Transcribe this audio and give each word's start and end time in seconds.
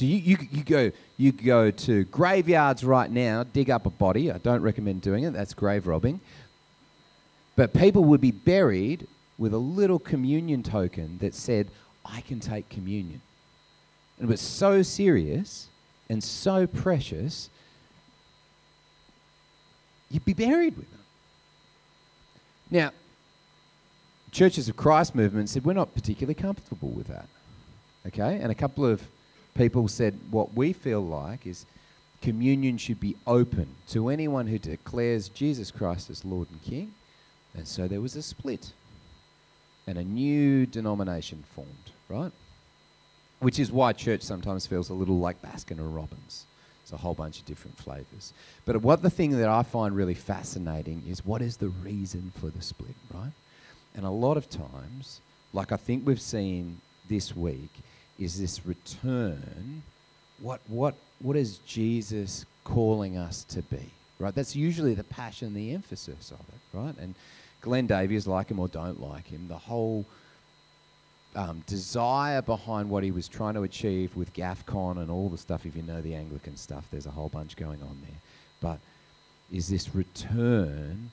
So 0.00 0.06
you, 0.06 0.16
you, 0.16 0.38
you, 0.50 0.64
go, 0.64 0.92
you 1.18 1.30
go 1.30 1.70
to 1.70 2.04
graveyards 2.04 2.82
right 2.82 3.10
now, 3.10 3.42
dig 3.42 3.68
up 3.68 3.84
a 3.84 3.90
body. 3.90 4.32
I 4.32 4.38
don't 4.38 4.62
recommend 4.62 5.02
doing 5.02 5.24
it, 5.24 5.34
that's 5.34 5.52
grave 5.52 5.86
robbing. 5.86 6.20
But 7.54 7.74
people 7.74 8.04
would 8.04 8.22
be 8.22 8.30
buried 8.30 9.06
with 9.36 9.52
a 9.52 9.58
little 9.58 9.98
communion 9.98 10.62
token 10.62 11.18
that 11.18 11.34
said, 11.34 11.68
I 12.02 12.22
can 12.22 12.40
take 12.40 12.70
communion. 12.70 13.20
And 14.18 14.26
it 14.26 14.30
was 14.30 14.40
so 14.40 14.80
serious 14.80 15.68
and 16.08 16.24
so 16.24 16.66
precious, 16.66 17.50
you'd 20.10 20.24
be 20.24 20.32
buried 20.32 20.78
with 20.78 20.90
them. 20.90 21.00
Now, 22.70 22.92
Churches 24.32 24.66
of 24.70 24.78
Christ 24.78 25.14
movement 25.14 25.50
said, 25.50 25.66
we're 25.66 25.74
not 25.74 25.92
particularly 25.92 26.36
comfortable 26.36 26.88
with 26.88 27.08
that. 27.08 27.28
Okay? 28.06 28.38
And 28.40 28.50
a 28.50 28.54
couple 28.54 28.86
of 28.86 29.02
people 29.54 29.88
said, 29.88 30.18
what 30.30 30.54
we 30.54 30.72
feel 30.72 31.00
like 31.00 31.46
is 31.46 31.66
communion 32.20 32.78
should 32.78 33.00
be 33.00 33.16
open 33.26 33.68
to 33.88 34.08
anyone 34.08 34.46
who 34.46 34.58
declares 34.58 35.28
Jesus 35.28 35.70
Christ 35.70 36.10
as 36.10 36.24
Lord 36.24 36.48
and 36.50 36.62
King. 36.62 36.94
And 37.54 37.66
so 37.66 37.88
there 37.88 38.00
was 38.00 38.16
a 38.16 38.22
split. 38.22 38.72
And 39.86 39.98
a 39.98 40.04
new 40.04 40.66
denomination 40.66 41.44
formed, 41.54 41.90
right? 42.08 42.32
Which 43.40 43.58
is 43.58 43.72
why 43.72 43.92
church 43.92 44.22
sometimes 44.22 44.66
feels 44.66 44.90
a 44.90 44.94
little 44.94 45.18
like 45.18 45.42
Baskin 45.42 45.78
and 45.78 45.94
Robbins. 45.94 46.46
It's 46.82 46.92
a 46.92 46.98
whole 46.98 47.14
bunch 47.14 47.38
of 47.38 47.46
different 47.46 47.78
flavors. 47.78 48.32
But 48.64 48.82
what 48.82 49.02
the 49.02 49.10
thing 49.10 49.38
that 49.38 49.48
I 49.48 49.62
find 49.62 49.96
really 49.96 50.14
fascinating 50.14 51.02
is 51.08 51.24
what 51.24 51.42
is 51.42 51.56
the 51.56 51.68
reason 51.68 52.32
for 52.38 52.50
the 52.50 52.62
split, 52.62 52.94
right? 53.12 53.32
And 53.94 54.04
a 54.04 54.10
lot 54.10 54.36
of 54.36 54.48
times, 54.48 55.20
like 55.52 55.72
I 55.72 55.76
think 55.76 56.06
we've 56.06 56.20
seen 56.20 56.80
this 57.08 57.34
week, 57.34 57.70
is 58.20 58.38
this 58.38 58.64
return. 58.66 59.82
What, 60.40 60.60
what, 60.68 60.94
what 61.20 61.36
is 61.36 61.58
Jesus 61.58 62.44
calling 62.62 63.16
us 63.16 63.42
to 63.44 63.62
be? 63.62 63.90
Right? 64.18 64.34
That's 64.34 64.54
usually 64.54 64.94
the 64.94 65.04
passion, 65.04 65.54
the 65.54 65.72
emphasis 65.72 66.30
of 66.30 66.40
it, 66.40 66.76
right? 66.76 66.94
And 66.98 67.14
Glenn 67.62 67.86
Davies, 67.86 68.26
like 68.26 68.50
him 68.50 68.58
or 68.58 68.68
don't 68.68 69.00
like 69.00 69.26
him, 69.26 69.48
the 69.48 69.56
whole 69.56 70.04
um, 71.34 71.62
desire 71.66 72.42
behind 72.42 72.90
what 72.90 73.02
he 73.02 73.10
was 73.10 73.28
trying 73.28 73.54
to 73.54 73.62
achieve 73.62 74.14
with 74.16 74.34
GAFCON 74.34 74.98
and 74.98 75.10
all 75.10 75.28
the 75.28 75.38
stuff, 75.38 75.64
if 75.64 75.74
you 75.74 75.82
know 75.82 76.00
the 76.00 76.14
Anglican 76.14 76.56
stuff, 76.56 76.86
there's 76.90 77.06
a 77.06 77.10
whole 77.10 77.28
bunch 77.28 77.56
going 77.56 77.82
on 77.82 77.98
there. 78.02 78.20
But 78.60 78.78
is 79.50 79.68
this 79.68 79.94
return 79.94 81.10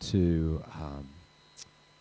to 0.00 0.62
um, 0.74 1.08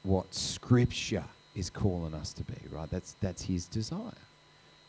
what 0.03 0.33
Scripture 0.33 1.23
is 1.55 1.69
calling 1.69 2.13
us 2.13 2.33
to 2.33 2.43
be, 2.43 2.55
right? 2.71 2.89
That's, 2.89 3.15
that's 3.21 3.43
his 3.43 3.67
desire. 3.67 4.11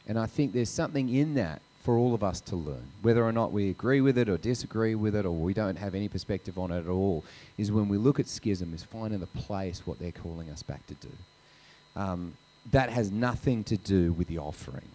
And 0.07 0.19
I 0.19 0.27
think 0.27 0.53
there's 0.53 0.71
something 0.71 1.09
in 1.09 1.35
that 1.35 1.63
for 1.83 1.97
all 1.97 2.15
of 2.15 2.23
us 2.23 2.41
to 2.41 2.57
learn. 2.57 2.85
Whether 3.03 3.25
or 3.25 3.33
not 3.33 3.53
we 3.53 3.71
agree 3.71 4.01
with 4.01 4.17
it 4.17 4.29
or 4.29 4.37
disagree 4.37 4.95
with 4.95 5.17
it 5.17 5.27
or 5.27 5.33
we 5.33 5.53
don't 5.53 5.77
have 5.77 5.95
any 5.95 6.09
perspective 6.09 6.59
on 6.59 6.71
it 6.71 6.81
at 6.81 6.89
all, 6.89 7.25
is 7.59 7.73
when 7.73 7.89
we 7.89 7.99
look 7.99 8.21
at 8.21 8.29
schism, 8.29 8.73
is 8.73 8.85
finding 8.85 9.21
the 9.21 9.27
place 9.27 9.83
what 9.85 9.99
they're 9.99 10.13
calling 10.13 10.49
us 10.51 10.63
back 10.63 10.87
to 10.87 10.95
do. 10.95 11.11
Um, 11.97 12.35
that 12.71 12.91
has 12.91 13.11
nothing 13.11 13.65
to 13.65 13.77
do 13.77 14.13
with 14.13 14.29
the 14.29 14.39
offering, 14.39 14.89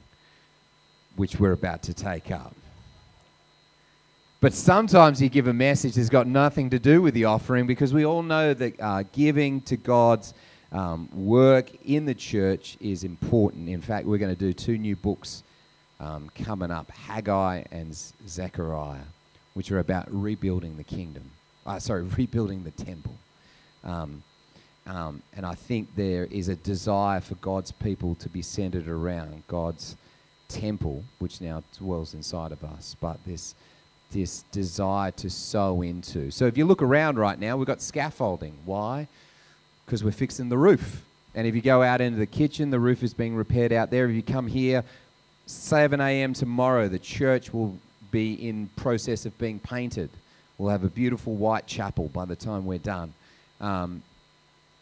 which 1.18 1.40
we're 1.40 1.52
about 1.52 1.84
to 1.84 1.94
take 1.94 2.32
up. 2.32 2.56
But 4.40 4.54
sometimes 4.54 5.22
you 5.22 5.30
give 5.30 5.48
a 5.48 5.54
message 5.54 5.96
that's 5.96 6.10
got 6.10 6.28
nothing 6.28 6.70
to 6.70 6.80
do 6.80 7.02
with 7.02 7.16
the 7.16 7.26
offering 7.26 7.66
because 7.66 7.94
we 7.94 8.06
all 8.06 8.22
know 8.22 8.54
that 8.54 8.80
uh, 8.80 9.04
giving 9.12 9.62
to 9.62 9.76
God's 9.76 10.34
um, 10.72 11.10
work 11.14 11.70
in 11.86 12.06
the 12.06 12.14
church 12.14 12.78
is 12.80 13.04
important. 13.04 13.70
In 13.70 13.82
fact, 13.82 14.06
we're 14.06 14.18
going 14.18 14.34
to 14.34 14.40
do 14.40 14.54
two 14.54 14.78
new 14.78 14.96
books 14.96 15.44
um, 16.00 16.30
coming 16.36 16.72
up 16.72 16.92
Haggai 16.92 17.64
and 17.72 17.96
Zechariah, 18.28 19.06
which 19.54 19.72
are 19.72 19.80
about 19.80 20.08
rebuilding 20.10 20.78
the 20.78 20.84
kingdom. 20.84 21.32
Uh, 21.66 21.80
sorry, 21.80 22.04
rebuilding 22.18 22.64
the 22.64 22.72
temple. 22.72 23.16
Um, 23.84 24.24
um, 24.86 25.22
and 25.34 25.46
I 25.46 25.54
think 25.54 25.96
there 25.96 26.26
is 26.26 26.48
a 26.48 26.56
desire 26.56 27.20
for 27.20 27.36
God's 27.36 27.72
people 27.72 28.16
to 28.16 28.30
be 28.30 28.42
centered 28.42 28.88
around 28.88 29.44
God's 29.48 29.98
temple, 30.48 31.04
which 31.20 31.42
now 31.42 31.64
dwells 31.78 32.14
inside 32.14 32.52
of 32.52 32.64
us. 32.64 32.96
But 33.00 33.20
this 33.26 33.56
this 34.12 34.44
desire 34.54 35.12
to 35.12 35.30
sow 35.30 35.82
into. 35.82 36.32
So 36.32 36.46
if 36.46 36.58
you 36.58 36.66
look 36.66 36.82
around 36.82 37.20
right 37.20 37.38
now, 37.38 37.58
we've 37.58 37.68
got 37.68 37.82
scaffolding. 37.82 38.58
Why? 38.64 39.10
Because 39.88 40.04
we're 40.04 40.12
fixing 40.12 40.50
the 40.50 40.58
roof. 40.58 41.04
And 41.34 41.48
if 41.48 41.56
you 41.56 41.62
go 41.62 41.82
out 41.82 42.00
into 42.00 42.20
the 42.20 42.28
kitchen, 42.28 42.70
the 42.70 42.80
roof 42.80 43.02
is 43.02 43.16
being 43.16 43.36
repaired 43.36 43.74
out 43.74 43.90
there. 43.90 44.08
If 44.08 44.16
you 44.16 44.22
come 44.22 44.48
here, 44.48 44.84
7 45.48 46.00
a.m. 46.00 46.34
tomorrow, 46.34 46.88
the 46.88 47.00
church 47.00 47.52
will 47.52 47.80
be 48.12 48.34
in 48.34 48.70
process 48.76 49.26
of 49.26 49.36
being 49.40 49.60
painted. 49.60 50.10
We'll 50.58 50.70
have 50.70 50.84
a 50.84 50.90
beautiful 50.90 51.36
white 51.36 51.66
chapel 51.66 52.10
by 52.10 52.26
the 52.26 52.36
time 52.36 52.66
we're 52.66 52.78
done. 52.78 53.14
Um, 53.62 54.04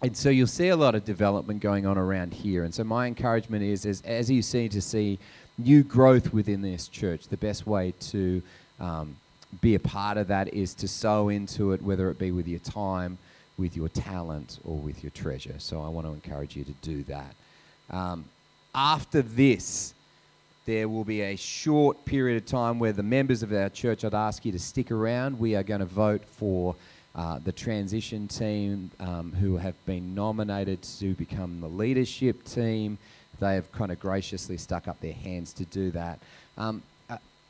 and 0.02 0.16
so 0.16 0.30
you'll 0.30 0.48
see 0.48 0.70
a 0.70 0.76
lot 0.76 0.96
of 0.96 1.06
development 1.06 1.62
going 1.62 1.86
on 1.86 1.98
around 1.98 2.34
here. 2.34 2.64
And 2.64 2.74
so 2.74 2.84
my 2.84 3.08
encouragement 3.08 3.64
is, 3.64 3.86
is 3.86 4.02
as 4.02 4.30
you 4.30 4.42
see 4.42 4.70
to 4.70 4.82
see 4.82 5.20
new 5.58 5.84
growth 5.84 6.34
within 6.34 6.62
this 6.62 6.88
church, 6.88 7.28
the 7.28 7.38
best 7.38 7.66
way 7.66 7.94
to 8.00 8.42
um, 8.80 9.16
be 9.62 9.76
a 9.76 9.80
part 9.80 10.18
of 10.18 10.28
that 10.28 10.54
is 10.54 10.74
to 10.76 10.88
sow 10.88 11.30
into 11.30 11.72
it, 11.72 11.82
whether 11.82 12.10
it 12.10 12.20
be 12.20 12.32
with 12.32 12.48
your 12.48 12.60
time, 12.60 13.18
with 13.58 13.76
your 13.76 13.90
talent, 13.90 14.60
or 14.66 14.76
with 14.78 15.04
your 15.04 15.12
treasure. 15.12 15.56
So 15.60 15.82
I 15.82 15.88
want 15.88 16.08
to 16.08 16.14
encourage 16.14 16.56
you 16.56 16.64
to 16.66 16.74
do 16.82 17.04
that. 17.04 17.36
Um, 17.90 18.26
after 18.74 19.22
this, 19.22 19.94
there 20.66 20.90
will 20.90 21.04
be 21.04 21.22
a 21.22 21.36
short 21.36 22.06
period 22.06 22.38
of 22.38 22.46
time 22.46 22.80
where 22.80 22.92
the 22.92 23.04
members 23.04 23.44
of 23.44 23.54
our 23.54 23.70
church, 23.70 24.04
I'd 24.04 24.14
ask 24.14 24.44
you 24.46 24.52
to 24.52 24.60
stick 24.60 24.92
around. 24.92 25.40
We 25.40 25.56
are 25.56 25.64
going 25.64 25.80
to 25.80 25.86
vote 25.86 26.26
for 26.26 26.76
uh, 27.16 27.40
the 27.40 27.52
transition 27.52 28.28
team 28.28 28.92
um, 29.00 29.32
who 29.40 29.58
have 29.58 29.76
been 29.86 30.16
nominated 30.16 30.82
to 31.00 31.14
become 31.14 31.62
the 31.62 31.70
leadership 31.70 32.44
team. 32.44 32.98
They 33.40 33.56
have 33.56 33.72
kind 33.72 33.92
of 33.92 34.00
graciously 34.00 34.58
stuck 34.58 34.88
up 34.88 35.00
their 35.02 35.14
hands 35.14 35.54
to 35.54 35.66
do 35.66 35.92
that. 35.92 36.20
Um, 36.58 36.84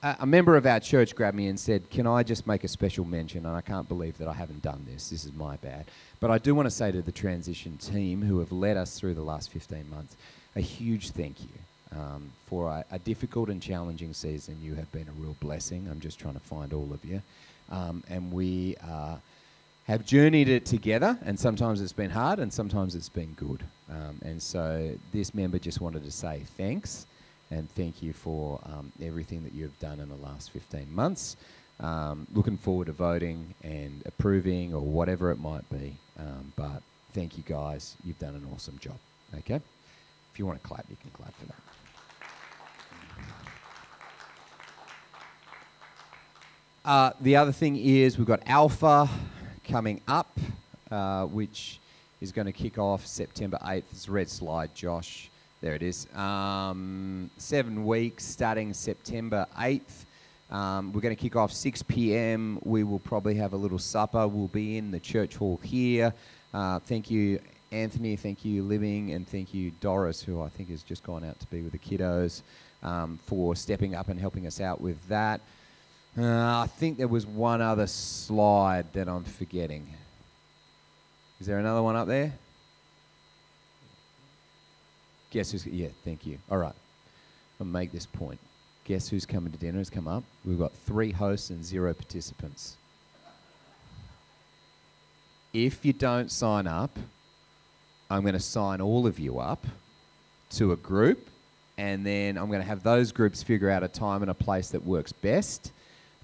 a 0.04 0.26
member 0.26 0.56
of 0.56 0.66
our 0.66 0.80
church 0.80 1.16
grabbed 1.16 1.36
me 1.36 1.48
and 1.48 1.60
said, 1.60 1.90
Can 1.90 2.06
I 2.06 2.24
just 2.24 2.46
make 2.46 2.64
a 2.64 2.68
special 2.68 3.06
mention? 3.06 3.46
And 3.46 3.56
I 3.56 3.62
can't 3.62 3.88
believe 3.88 4.18
that 4.20 4.28
I 4.28 4.34
haven't 4.34 4.62
done 4.62 4.86
this. 4.88 5.10
This 5.10 5.26
is 5.26 5.34
my 5.34 5.58
bad. 5.58 5.86
But 6.20 6.32
I 6.32 6.38
do 6.38 6.54
want 6.54 6.68
to 6.68 6.72
say 6.72 6.92
to 6.92 7.02
the 7.02 7.12
transition 7.12 7.78
team 7.78 8.22
who 8.22 8.40
have 8.40 8.52
led 8.52 8.78
us 8.78 9.00
through 9.00 9.16
the 9.16 9.24
last 9.24 9.52
15 9.52 9.90
months 9.90 10.16
a 10.56 10.62
huge 10.62 11.12
thank 11.12 11.42
you 11.42 11.50
um, 11.96 12.32
for 12.46 12.70
a, 12.70 12.86
a, 12.92 13.00
difficult 13.00 13.50
and 13.50 13.62
challenging 13.62 14.14
season. 14.14 14.58
You 14.62 14.76
have 14.76 14.92
been 14.92 15.08
a 15.08 15.22
real 15.22 15.36
blessing. 15.40 15.88
I'm 15.90 16.00
just 16.00 16.20
trying 16.20 16.36
to 16.36 16.40
find 16.40 16.74
all 16.74 16.92
of 16.94 17.04
you. 17.04 17.22
Um, 17.70 18.04
and 18.10 18.32
we 18.32 18.76
uh, 18.88 19.18
have 19.86 20.06
journeyed 20.06 20.48
it 20.48 20.66
together, 20.66 21.18
and 21.26 21.40
sometimes 21.40 21.82
it's 21.82 21.94
been 21.94 22.12
hard 22.12 22.40
and 22.40 22.54
sometimes 22.54 22.96
it's 22.96 23.10
been 23.10 23.34
good. 23.34 23.64
Um, 23.90 24.20
and 24.24 24.42
so 24.42 24.92
this 25.12 25.34
member 25.34 25.60
just 25.60 25.82
wanted 25.82 26.04
to 26.04 26.12
say 26.12 26.44
thanks 26.58 27.06
and 27.52 27.70
thank 27.72 28.02
you 28.02 28.14
for 28.14 28.60
um, 28.66 28.92
everything 29.02 29.44
that 29.44 29.54
you've 29.54 29.80
done 29.80 30.00
in 30.00 30.10
the 30.10 30.16
last 30.16 30.52
15 30.52 30.94
months. 30.94 31.38
Um, 31.80 32.28
looking 32.34 32.58
forward 32.58 32.88
to 32.88 32.94
voting 32.94 33.54
and 33.64 34.02
approving 34.06 34.74
or 34.74 34.82
whatever 34.82 35.32
it 35.32 35.40
might 35.40 35.70
be. 35.70 35.98
Um, 36.18 36.54
but 36.56 36.82
thank 37.14 37.38
you 37.38 37.44
guys. 37.46 37.96
You've 38.04 38.20
done 38.20 38.36
an 38.36 38.48
awesome 38.54 38.80
job. 38.80 38.98
Okay? 39.40 39.62
If 40.32 40.40
you 40.40 40.46
want 40.46 40.62
to 40.62 40.68
clap, 40.68 40.86
you 40.90 40.96
can 41.02 41.12
clap 41.12 41.34
for 41.38 41.46
that. 41.46 41.56
Uh, 46.86 47.12
the 47.20 47.36
other 47.36 47.52
thing 47.52 47.78
is 47.78 48.18
we've 48.18 48.28
got 48.28 48.42
Alpha 48.46 49.10
coming 49.68 50.02
up, 50.08 50.38
uh, 50.92 51.26
which 51.26 51.80
is 52.22 52.32
going 52.32 52.46
to 52.46 52.54
kick 52.54 52.78
off 52.78 53.06
September 53.08 53.58
8th. 53.64 53.84
It's 53.92 54.08
red 54.08 54.30
slide, 54.30 54.76
Josh. 54.76 55.30
There 55.66 55.74
it 55.74 55.82
is. 55.82 56.08
Um, 56.14 57.32
seven 57.38 57.88
weeks 57.88 58.24
starting 58.24 58.72
September 58.72 59.48
8th. 59.58 60.06
Um, 60.52 60.94
we're 60.94 61.02
going 61.02 61.16
to 61.16 61.20
kick 61.20 61.36
off 61.36 61.52
6 61.52 61.82
p.m. 61.82 62.60
We 62.62 62.84
will 62.84 63.00
probably 63.00 63.34
have 63.38 63.54
a 63.54 63.58
little 63.58 63.80
supper. 63.80 64.28
We'll 64.28 64.48
be 64.48 64.78
in 64.78 64.92
the 64.92 65.00
church 65.00 65.38
hall 65.38 65.60
here. 65.64 66.14
Uh, 66.54 66.78
thank 66.82 67.10
you, 67.10 67.40
Anthony. 67.72 68.16
Thank 68.16 68.46
you, 68.46 68.62
Living. 68.62 69.14
And 69.14 69.28
thank 69.28 69.56
you, 69.56 69.72
Doris, 69.82 70.22
who 70.22 70.40
I 70.40 70.50
think 70.50 70.70
has 70.70 70.84
just 70.84 71.02
gone 71.02 71.26
out 71.26 71.40
to 71.40 71.48
be 71.48 71.64
with 71.64 71.72
the 71.72 71.80
kiddos, 71.80 72.44
um, 72.84 73.18
for 73.26 73.56
stepping 73.56 73.96
up 73.96 74.08
and 74.08 74.20
helping 74.20 74.46
us 74.46 74.62
out 74.62 74.80
with 74.80 75.08
that. 75.08 75.42
Uh, 76.16 76.60
I 76.60 76.68
think 76.78 77.00
there 77.00 77.08
was 77.08 77.26
one 77.26 77.64
other 77.64 77.88
slide 77.88 78.94
that 78.94 79.10
I'm 79.10 79.24
forgetting. 79.24 79.88
Is 81.40 81.48
there 81.48 81.58
another 81.58 81.82
one 81.82 81.96
up 81.96 82.08
there? 82.08 82.34
Guess 85.36 85.52
who's, 85.52 85.68
yeah, 85.68 85.90
thank 86.06 86.26
you. 86.26 86.38
All 86.50 86.58
right. 86.58 86.72
I'll 87.60 87.68
make 87.68 87.92
this 87.92 88.06
point. 88.06 88.40
Guess 88.86 89.10
who's 89.10 89.26
coming 89.26 89.52
to 89.52 89.58
dinner 89.58 89.80
has 89.80 89.90
come 89.90 90.08
up? 90.08 90.24
We've 90.46 90.58
got 90.58 90.72
three 90.72 91.12
hosts 91.12 91.50
and 91.50 91.62
zero 91.62 91.94
participants. 91.94 92.78
If 95.52 95.84
you 95.84 95.92
don't 95.92 96.32
sign 96.32 96.68
up, 96.68 96.98
I'm 98.10 98.22
going 98.22 98.36
to 98.36 98.40
sign 98.40 98.80
all 98.80 99.06
of 99.06 99.20
you 99.20 99.38
up 99.38 99.68
to 100.52 100.72
a 100.72 100.78
group 100.78 101.28
and 101.78 102.06
then 102.06 102.38
I'm 102.38 102.48
going 102.48 102.62
to 102.62 102.68
have 102.68 102.84
those 102.84 103.12
groups 103.12 103.44
figure 103.44 103.70
out 103.70 103.84
a 103.84 103.90
time 103.90 104.22
and 104.22 104.32
a 104.32 104.34
place 104.34 104.70
that 104.70 104.86
works 104.86 105.12
best. 105.12 105.74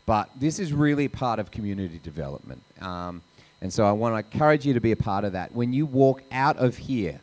But 0.06 0.30
this 0.40 0.57
is 0.57 0.72
really 0.72 1.10
part 1.10 1.38
of 1.40 1.52
community 1.52 2.00
development. 2.02 2.64
Um, 2.80 3.24
and 3.60 3.74
so 3.74 3.84
I 3.84 3.92
want 3.92 4.14
to 4.14 4.34
encourage 4.34 4.66
you 4.66 4.74
to 4.74 4.80
be 4.80 4.94
a 4.94 4.96
part 4.96 5.25
of 5.25 5.34
that. 5.34 5.54
When 5.54 5.74
you 5.74 5.86
walk 5.86 6.24
out 6.31 6.56
of 6.56 6.78
here 6.78 7.19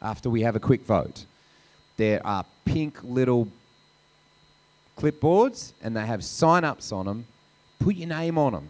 after 0.00 0.30
we 0.30 0.42
have 0.42 0.56
a 0.56 0.60
quick 0.60 0.84
vote, 0.84 1.24
there 1.96 2.24
are 2.26 2.44
pink 2.64 3.02
little 3.02 3.48
clipboards 4.98 5.72
and 5.82 5.96
they 5.96 6.06
have 6.06 6.24
sign 6.24 6.64
ups 6.64 6.92
on 6.92 7.06
them. 7.06 7.26
Put 7.78 7.94
your 7.96 8.08
name 8.08 8.38
on 8.38 8.52
them 8.52 8.68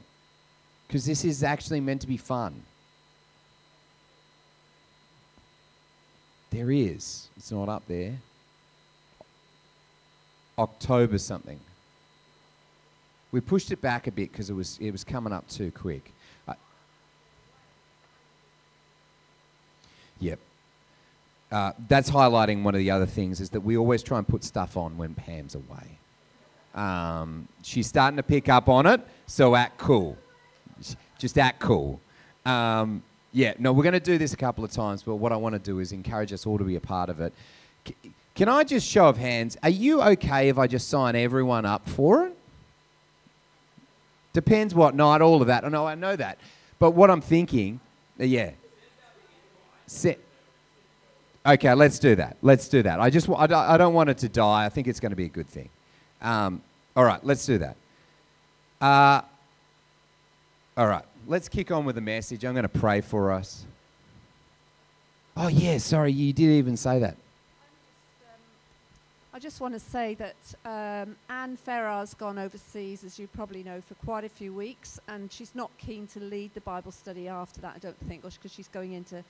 because 0.86 1.04
this 1.04 1.24
is 1.24 1.42
actually 1.42 1.80
meant 1.80 2.00
to 2.02 2.06
be 2.06 2.16
fun. 2.16 2.62
There 6.50 6.70
is, 6.70 7.28
it's 7.36 7.50
not 7.52 7.68
up 7.68 7.82
there. 7.86 8.18
October 10.58 11.18
something. 11.18 11.60
We 13.30 13.40
pushed 13.40 13.70
it 13.72 13.82
back 13.82 14.06
a 14.06 14.12
bit 14.12 14.32
because 14.32 14.48
it 14.48 14.54
was, 14.54 14.78
it 14.80 14.90
was 14.90 15.04
coming 15.04 15.32
up 15.32 15.46
too 15.48 15.70
quick. 15.70 16.12
Uh, 16.48 16.54
yep. 20.18 20.38
Uh, 21.50 21.72
that's 21.88 22.10
highlighting 22.10 22.62
one 22.62 22.74
of 22.74 22.80
the 22.80 22.90
other 22.90 23.06
things 23.06 23.40
is 23.40 23.50
that 23.50 23.60
we 23.60 23.76
always 23.76 24.02
try 24.02 24.18
and 24.18 24.26
put 24.26 24.42
stuff 24.42 24.76
on 24.76 24.98
when 24.98 25.14
Pam's 25.14 25.54
away. 25.54 25.98
Um, 26.74 27.48
she's 27.62 27.86
starting 27.86 28.16
to 28.16 28.22
pick 28.22 28.48
up 28.48 28.68
on 28.68 28.86
it, 28.86 29.00
so 29.26 29.54
act 29.54 29.78
cool. 29.78 30.16
Just 31.18 31.38
act 31.38 31.60
cool. 31.60 32.00
Um, 32.44 33.02
yeah, 33.32 33.54
no, 33.58 33.72
we're 33.72 33.82
going 33.82 33.92
to 33.92 34.00
do 34.00 34.18
this 34.18 34.32
a 34.32 34.36
couple 34.36 34.64
of 34.64 34.70
times, 34.70 35.02
but 35.02 35.16
what 35.16 35.32
I 35.32 35.36
want 35.36 35.54
to 35.54 35.58
do 35.58 35.78
is 35.78 35.92
encourage 35.92 36.32
us 36.32 36.46
all 36.46 36.58
to 36.58 36.64
be 36.64 36.76
a 36.76 36.80
part 36.80 37.08
of 37.08 37.20
it. 37.20 37.32
Can 38.34 38.48
I 38.48 38.64
just 38.64 38.86
show 38.86 39.06
of 39.08 39.16
hands? 39.16 39.56
Are 39.62 39.70
you 39.70 40.02
okay 40.02 40.48
if 40.48 40.58
I 40.58 40.66
just 40.66 40.88
sign 40.88 41.16
everyone 41.16 41.64
up 41.64 41.88
for 41.88 42.26
it? 42.26 42.36
Depends 44.34 44.74
what 44.74 44.94
night, 44.94 45.22
all 45.22 45.40
of 45.40 45.46
that. 45.46 45.64
I 45.64 45.68
know, 45.68 45.86
I 45.86 45.94
know 45.94 46.14
that. 46.16 46.36
But 46.78 46.90
what 46.90 47.10
I'm 47.10 47.22
thinking, 47.22 47.80
uh, 48.20 48.24
yeah. 48.24 48.50
Set. 49.86 50.18
Okay, 51.46 51.72
let's 51.74 51.98
do 52.00 52.16
that. 52.16 52.36
Let's 52.42 52.68
do 52.68 52.82
that. 52.82 53.00
I 53.00 53.08
just 53.08 53.28
I 53.30 53.46
don't 53.46 53.94
want 53.94 54.10
it 54.10 54.18
to 54.18 54.28
die. 54.28 54.64
I 54.64 54.68
think 54.68 54.88
it's 54.88 54.98
going 54.98 55.10
to 55.10 55.16
be 55.16 55.26
a 55.26 55.28
good 55.28 55.46
thing. 55.46 55.68
Um, 56.20 56.60
all 56.96 57.04
right, 57.04 57.24
let's 57.24 57.46
do 57.46 57.58
that. 57.58 57.76
Uh, 58.80 59.20
all 60.76 60.88
right, 60.88 61.04
let's 61.26 61.48
kick 61.48 61.70
on 61.70 61.84
with 61.84 61.94
the 61.94 62.00
message. 62.00 62.44
I'm 62.44 62.54
going 62.54 62.64
to 62.64 62.68
pray 62.68 63.00
for 63.00 63.30
us. 63.30 63.64
Oh, 65.36 65.48
yeah, 65.48 65.78
sorry, 65.78 66.12
you 66.12 66.32
did 66.32 66.50
even 66.50 66.76
say 66.76 66.98
that. 66.98 67.16
I 69.32 69.38
just 69.38 69.60
want 69.60 69.74
to 69.74 69.80
say 69.80 70.14
that 70.14 70.34
um, 70.64 71.14
Anne 71.28 71.56
Ferrar's 71.56 72.14
gone 72.14 72.38
overseas, 72.38 73.04
as 73.04 73.18
you 73.18 73.26
probably 73.26 73.62
know, 73.62 73.82
for 73.82 73.94
quite 73.96 74.24
a 74.24 74.30
few 74.30 74.54
weeks, 74.54 74.98
and 75.08 75.30
she's 75.30 75.54
not 75.54 75.70
keen 75.76 76.06
to 76.08 76.20
lead 76.20 76.54
the 76.54 76.62
Bible 76.62 76.90
study 76.90 77.28
after 77.28 77.60
that, 77.60 77.74
I 77.76 77.78
don't 77.78 78.00
think, 78.08 78.22
because 78.22 78.50
she's 78.50 78.68
going 78.68 78.94
into 78.94 79.22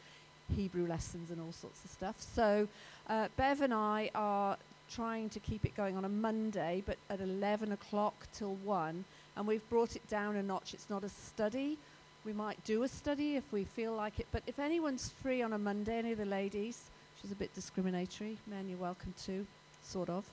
Hebrew 0.55 0.87
lessons 0.87 1.31
and 1.31 1.41
all 1.41 1.53
sorts 1.53 1.85
of 1.85 1.91
stuff. 1.91 2.17
So 2.21 2.69
uh, 3.09 3.29
Bev 3.37 3.61
and 3.61 3.75
I 3.75 4.11
are 4.15 4.57
trying 4.91 5.29
to 5.31 5.41
keep 5.41 5.65
it 5.65 5.77
going 5.77 5.97
on 5.97 6.05
a 6.05 6.09
Monday, 6.09 6.83
but 6.87 6.97
at 7.11 7.21
11 7.21 7.73
o'clock 7.73 8.27
till 8.33 8.55
1, 8.65 9.05
and 9.37 9.47
we've 9.47 9.69
brought 9.69 9.97
it 9.97 10.09
down 10.09 10.37
a 10.37 10.43
notch. 10.43 10.75
It's 10.75 10.89
not 10.89 11.05
a 11.05 11.09
study. 11.09 11.79
We 12.25 12.33
might 12.33 12.63
do 12.65 12.83
a 12.83 12.89
study 12.89 13.37
if 13.37 13.53
we 13.53 13.65
feel 13.65 13.95
like 13.95 14.19
it, 14.19 14.27
but 14.33 14.43
if 14.47 14.59
anyone's 14.59 15.13
free 15.23 15.43
on 15.43 15.53
a 15.53 15.59
Monday, 15.59 15.99
any 15.99 16.13
of 16.13 16.19
the 16.19 16.25
ladies, 16.25 16.83
she's 17.21 17.33
a 17.33 17.37
bit 17.37 17.55
discriminatory, 17.55 18.37
men, 18.47 18.69
you're 18.69 18.79
welcome 18.79 19.15
to 19.27 19.47
sort 19.83 20.09
of. 20.09 20.25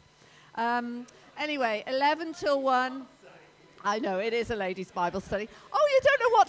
Um, 0.55 1.07
anyway, 1.39 1.83
11 1.87 2.33
till 2.33 2.61
1. 2.61 3.05
I 3.85 3.99
know, 3.99 4.19
it 4.19 4.33
is 4.33 4.49
a 4.49 4.55
ladies' 4.55 4.91
Bible 4.91 5.19
study. 5.19 5.49
Oh, 5.73 5.87
you 5.91 5.99
don't 6.03 6.19
know 6.21 6.37
what 6.37 6.42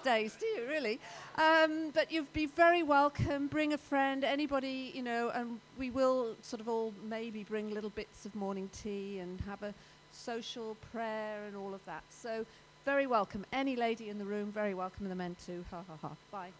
days, 0.00 0.36
do 0.38 0.46
you, 0.46 0.66
really? 0.68 0.98
Um, 1.36 1.90
but 1.90 2.10
you'd 2.10 2.32
be 2.32 2.46
very 2.46 2.82
welcome. 2.82 3.46
Bring 3.46 3.72
a 3.72 3.78
friend, 3.78 4.24
anybody, 4.24 4.92
you 4.94 5.02
know, 5.02 5.30
and 5.30 5.60
we 5.78 5.90
will 5.90 6.34
sort 6.42 6.60
of 6.60 6.68
all 6.68 6.92
maybe 7.08 7.44
bring 7.44 7.70
little 7.70 7.90
bits 7.90 8.26
of 8.26 8.34
morning 8.34 8.68
tea 8.72 9.18
and 9.18 9.40
have 9.42 9.62
a 9.62 9.74
social 10.12 10.76
prayer 10.92 11.44
and 11.46 11.56
all 11.56 11.74
of 11.74 11.84
that. 11.86 12.02
So, 12.10 12.44
very 12.84 13.06
welcome. 13.06 13.44
Any 13.52 13.76
lady 13.76 14.08
in 14.08 14.18
the 14.18 14.24
room, 14.24 14.50
very 14.50 14.74
welcome, 14.74 15.08
the 15.08 15.14
men 15.14 15.36
too. 15.44 15.64
Ha 15.70 15.82
ha 15.86 15.94
ha. 16.00 16.10
Bye. 16.30 16.50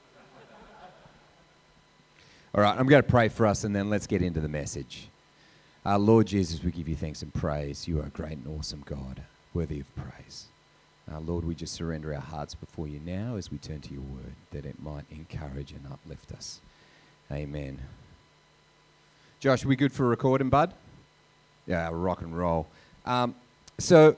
All 2.55 2.63
right, 2.63 2.77
I'm 2.77 2.87
going 2.87 3.03
to 3.03 3.09
pray 3.09 3.29
for 3.29 3.47
us 3.47 3.65
and 3.65 3.75
then 3.75 3.89
let's 3.89 4.07
get 4.07 4.23
into 4.23 4.41
the 4.41 4.49
message. 4.49 5.09
Uh, 5.87 5.99
Lord 5.99 6.27
Jesus, 6.27 6.63
we 6.63 6.71
give 6.73 6.89
you 6.89 6.97
thanks 6.97 7.23
and 7.23 7.33
praise. 7.33 7.89
You 7.89 8.01
are 8.01 8.07
a 8.07 8.11
great 8.11 8.39
and 8.39 8.59
awesome 8.59 8.83
God, 8.85 9.23
worthy 9.55 9.81
of 9.81 9.95
praise. 9.95 10.47
Uh, 11.13 11.19
Lord, 11.21 11.45
we 11.45 11.57
just 11.57 11.75
surrender 11.75 12.15
our 12.15 12.21
hearts 12.21 12.55
before 12.55 12.87
you 12.87 13.01
now 13.05 13.37
as 13.37 13.51
we 13.51 13.59
turn 13.59 13.81
to 13.81 13.93
your 13.93 14.03
word, 14.03 14.35
that 14.53 14.65
it 14.65 14.81
might 14.81 15.05
encourage 15.11 15.73
and 15.73 15.85
uplift 15.91 16.31
us. 16.33 16.61
Amen. 17.33 17.81
Josh, 19.41 19.65
we 19.65 19.75
good 19.75 19.93
for 19.93 20.07
recording, 20.07 20.51
bud? 20.51 20.73
Yeah, 21.67 21.89
rock 21.93 22.23
and 22.23 22.37
roll. 22.37 22.69
Um, 23.05 23.35
so, 23.79 24.17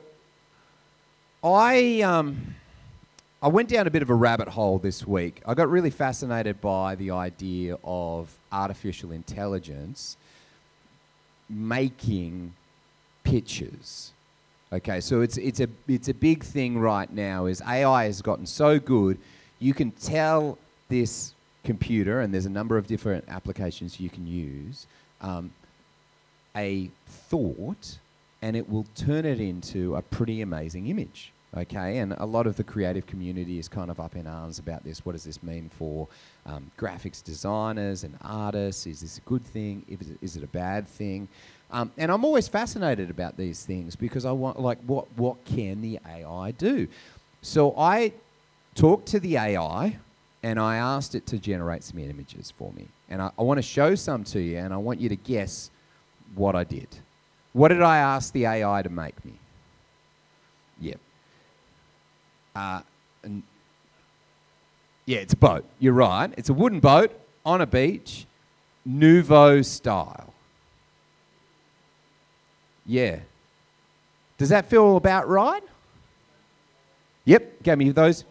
I 1.43 2.03
um, 2.03 2.57
I 3.43 3.49
went 3.49 3.69
down 3.69 3.87
a 3.87 3.91
bit 3.91 4.03
of 4.03 4.11
a 4.11 4.15
rabbit 4.15 4.49
hole 4.49 4.79
this 4.79 5.07
week. 5.07 5.43
I 5.47 5.55
got 5.55 5.71
really 5.71 5.91
fascinated 5.91 6.61
by 6.61 6.95
the 6.95 7.11
idea 7.11 7.77
of 7.83 8.37
artificial 8.53 9.13
intelligence 9.13 10.17
making 11.49 12.55
pictures. 13.25 14.13
Okay, 14.73 15.01
so 15.01 15.21
it's, 15.21 15.37
it's, 15.37 15.61
a, 15.61 15.69
it's 15.87 16.09
a 16.09 16.15
big 16.15 16.43
thing 16.43 16.79
right 16.79 17.11
now 17.13 17.45
is 17.45 17.61
AI 17.69 18.05
has 18.05 18.23
gotten 18.23 18.47
so 18.47 18.79
good, 18.79 19.19
you 19.59 19.75
can 19.75 19.91
tell 19.91 20.57
this 20.89 21.35
computer, 21.63 22.21
and 22.21 22.33
there's 22.33 22.47
a 22.47 22.51
number 22.51 22.79
of 22.79 22.87
different 22.87 23.25
applications 23.29 24.01
you 24.01 24.09
can 24.09 24.27
use, 24.27 24.87
um, 25.21 25.53
a 26.57 26.91
thought, 27.07 27.99
and 28.41 28.57
it 28.57 28.69
will 28.69 28.87
turn 28.95 29.27
it 29.27 29.41
into 29.41 29.95
a 29.95 30.01
pretty 30.01 30.41
amazing 30.41 30.87
image. 30.87 31.33
Okay, 31.55 31.99
and 31.99 32.15
a 32.15 32.25
lot 32.25 32.47
of 32.47 32.57
the 32.57 32.65
creative 32.65 33.07
community 33.07 33.59
is 33.59 33.69
kind 33.69 33.91
of 33.91 34.01
up 34.01 34.17
in 34.17 34.27
arms 34.27 34.59
about 34.59 34.85
this. 34.85 35.05
What 35.05 35.13
does 35.13 35.25
this 35.25 35.43
mean 35.43 35.69
for 35.69 36.09
um, 36.47 36.71
graphics 36.79 37.23
designers 37.23 38.05
and 38.05 38.17
artists? 38.23 38.87
Is 38.87 39.03
this 39.03 39.19
a 39.19 39.21
good 39.21 39.45
thing? 39.45 39.85
Is 40.23 40.35
it 40.35 40.43
a 40.43 40.47
bad 40.47 40.89
thing? 40.89 41.29
Um, 41.73 41.91
and 41.97 42.13
I'm 42.13 42.25
always 42.25 42.49
fascinated 42.49 43.09
about 43.09 43.37
these 43.39 43.65
things 43.65 43.97
because 43.97 44.27
I 44.27 44.33
want, 44.33 44.61
like, 44.61 44.79
what, 44.87 45.07
what 45.17 45.43
can 45.47 45.81
the 45.81 45.99
AI 46.07 46.51
do? 46.53 46.87
So 47.41 47.75
I 47.79 48.13
talked 48.75 49.07
to 49.09 49.21
the 49.21 49.39
AI 49.39 49.99
and 50.43 50.61
I 50.61 50.77
asked 50.77 51.15
it 51.15 51.27
to 51.29 51.39
generate 51.39 51.83
some 51.83 51.99
images 51.99 52.53
for 52.57 52.73
me. 52.73 52.89
And 53.09 53.23
I, 53.23 53.31
I 53.39 53.43
want 53.43 53.59
to 53.59 53.63
show 53.63 53.95
some 53.95 54.23
to 54.25 54.41
you 54.41 54.59
and 54.59 54.75
I 54.75 54.77
want 54.77 55.01
you 55.01 55.09
to 55.09 55.17
guess 55.17 55.71
what 56.35 56.55
I 56.55 56.65
did. 56.65 56.89
What 57.55 57.69
did 57.69 57.83
I 57.83 57.99
ask 57.99 58.33
the 58.33 58.47
AI 58.47 58.83
to 58.83 58.89
make 58.91 59.25
me? 59.25 59.33
Yep. 60.81 61.01
Uh, 62.55 62.81
yeah, 65.07 65.19
it's 65.19 65.33
a 65.33 65.37
boat. 65.37 65.65
You're 65.79 65.93
right. 65.95 66.33
It's 66.37 66.49
a 66.49 66.55
wooden 66.55 66.81
boat 66.81 67.19
on 67.45 67.61
a 67.61 67.67
beach, 67.67 68.27
nouveau 68.85 69.63
style. 69.63 70.33
Yeah. 72.87 73.21
Does 74.39 74.49
that 74.49 74.67
feel 74.67 74.97
about 74.97 75.29
right? 75.29 75.63
Yep, 77.25 77.63
gave 77.63 77.79
me 77.79 77.91
those. 77.91 78.25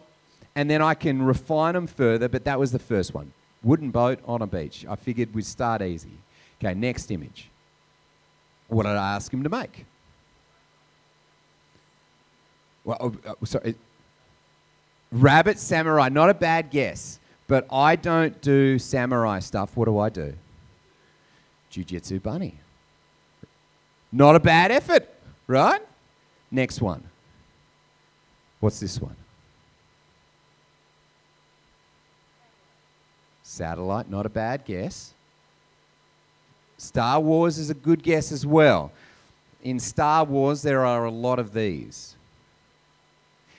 And 0.54 0.68
then 0.68 0.82
I 0.82 0.94
can 0.94 1.22
refine 1.22 1.74
them 1.74 1.86
further, 1.86 2.28
but 2.28 2.44
that 2.44 2.58
was 2.58 2.72
the 2.72 2.78
first 2.78 3.14
one. 3.14 3.32
Wooden 3.62 3.90
boat 3.90 4.18
on 4.26 4.42
a 4.42 4.46
beach. 4.46 4.84
I 4.88 4.96
figured 4.96 5.34
we'd 5.34 5.46
start 5.46 5.80
easy. 5.82 6.18
Okay, 6.60 6.74
next 6.74 7.10
image. 7.10 7.48
What 8.68 8.84
did 8.84 8.92
I 8.96 9.14
ask 9.14 9.32
him 9.32 9.42
to 9.42 9.48
make? 9.48 9.86
Well, 12.84 13.14
uh, 13.24 13.34
sorry, 13.44 13.76
Rabbit 15.12 15.58
samurai, 15.58 16.08
not 16.08 16.30
a 16.30 16.34
bad 16.34 16.70
guess, 16.70 17.20
but 17.46 17.66
I 17.70 17.96
don't 17.96 18.40
do 18.40 18.78
samurai 18.78 19.38
stuff. 19.40 19.76
What 19.76 19.84
do 19.84 19.98
I 19.98 20.08
do? 20.08 20.34
Jiu 21.70 21.84
Jitsu 21.84 22.18
bunny. 22.18 22.61
Not 24.12 24.36
a 24.36 24.40
bad 24.40 24.70
effort, 24.70 25.08
right? 25.46 25.80
Next 26.50 26.80
one. 26.82 27.02
What's 28.60 28.78
this 28.78 29.00
one? 29.00 29.16
Satellite, 33.42 34.08
not 34.10 34.26
a 34.26 34.28
bad 34.28 34.64
guess. 34.64 35.14
Star 36.76 37.20
Wars 37.20 37.58
is 37.58 37.70
a 37.70 37.74
good 37.74 38.02
guess 38.02 38.32
as 38.32 38.44
well. 38.44 38.92
In 39.62 39.78
Star 39.78 40.24
Wars, 40.24 40.62
there 40.62 40.84
are 40.84 41.04
a 41.04 41.10
lot 41.10 41.38
of 41.38 41.52
these. 41.52 42.16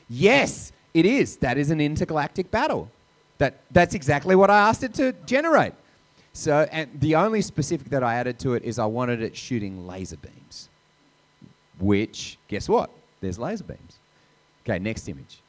Yes, 0.10 0.72
it 0.94 1.06
is. 1.06 1.38
That 1.38 1.58
is 1.58 1.72
an 1.72 1.80
intergalactic 1.82 2.52
battle. 2.52 2.90
That, 3.38 3.60
that's 3.72 3.96
exactly 3.96 4.36
what 4.36 4.50
I 4.50 4.70
asked 4.70 4.84
it 4.84 4.94
to 4.96 5.14
generate. 5.26 5.74
So, 6.34 6.68
and 6.72 6.90
the 7.00 7.16
only 7.16 7.42
specific 7.42 7.90
that 7.90 8.04
I 8.04 8.16
added 8.16 8.40
to 8.40 8.56
it 8.56 8.64
is 8.64 8.80
I 8.80 8.86
wanted 8.86 9.22
it 9.22 9.38
shooting 9.38 9.86
laser 9.86 10.18
beams. 10.18 10.68
Which, 11.80 12.38
guess 12.48 12.68
what? 12.68 12.90
There's 13.22 13.38
laser 13.38 13.64
beams. 13.64 14.00
Okay, 14.66 14.80
next 14.80 15.08
image. 15.08 15.40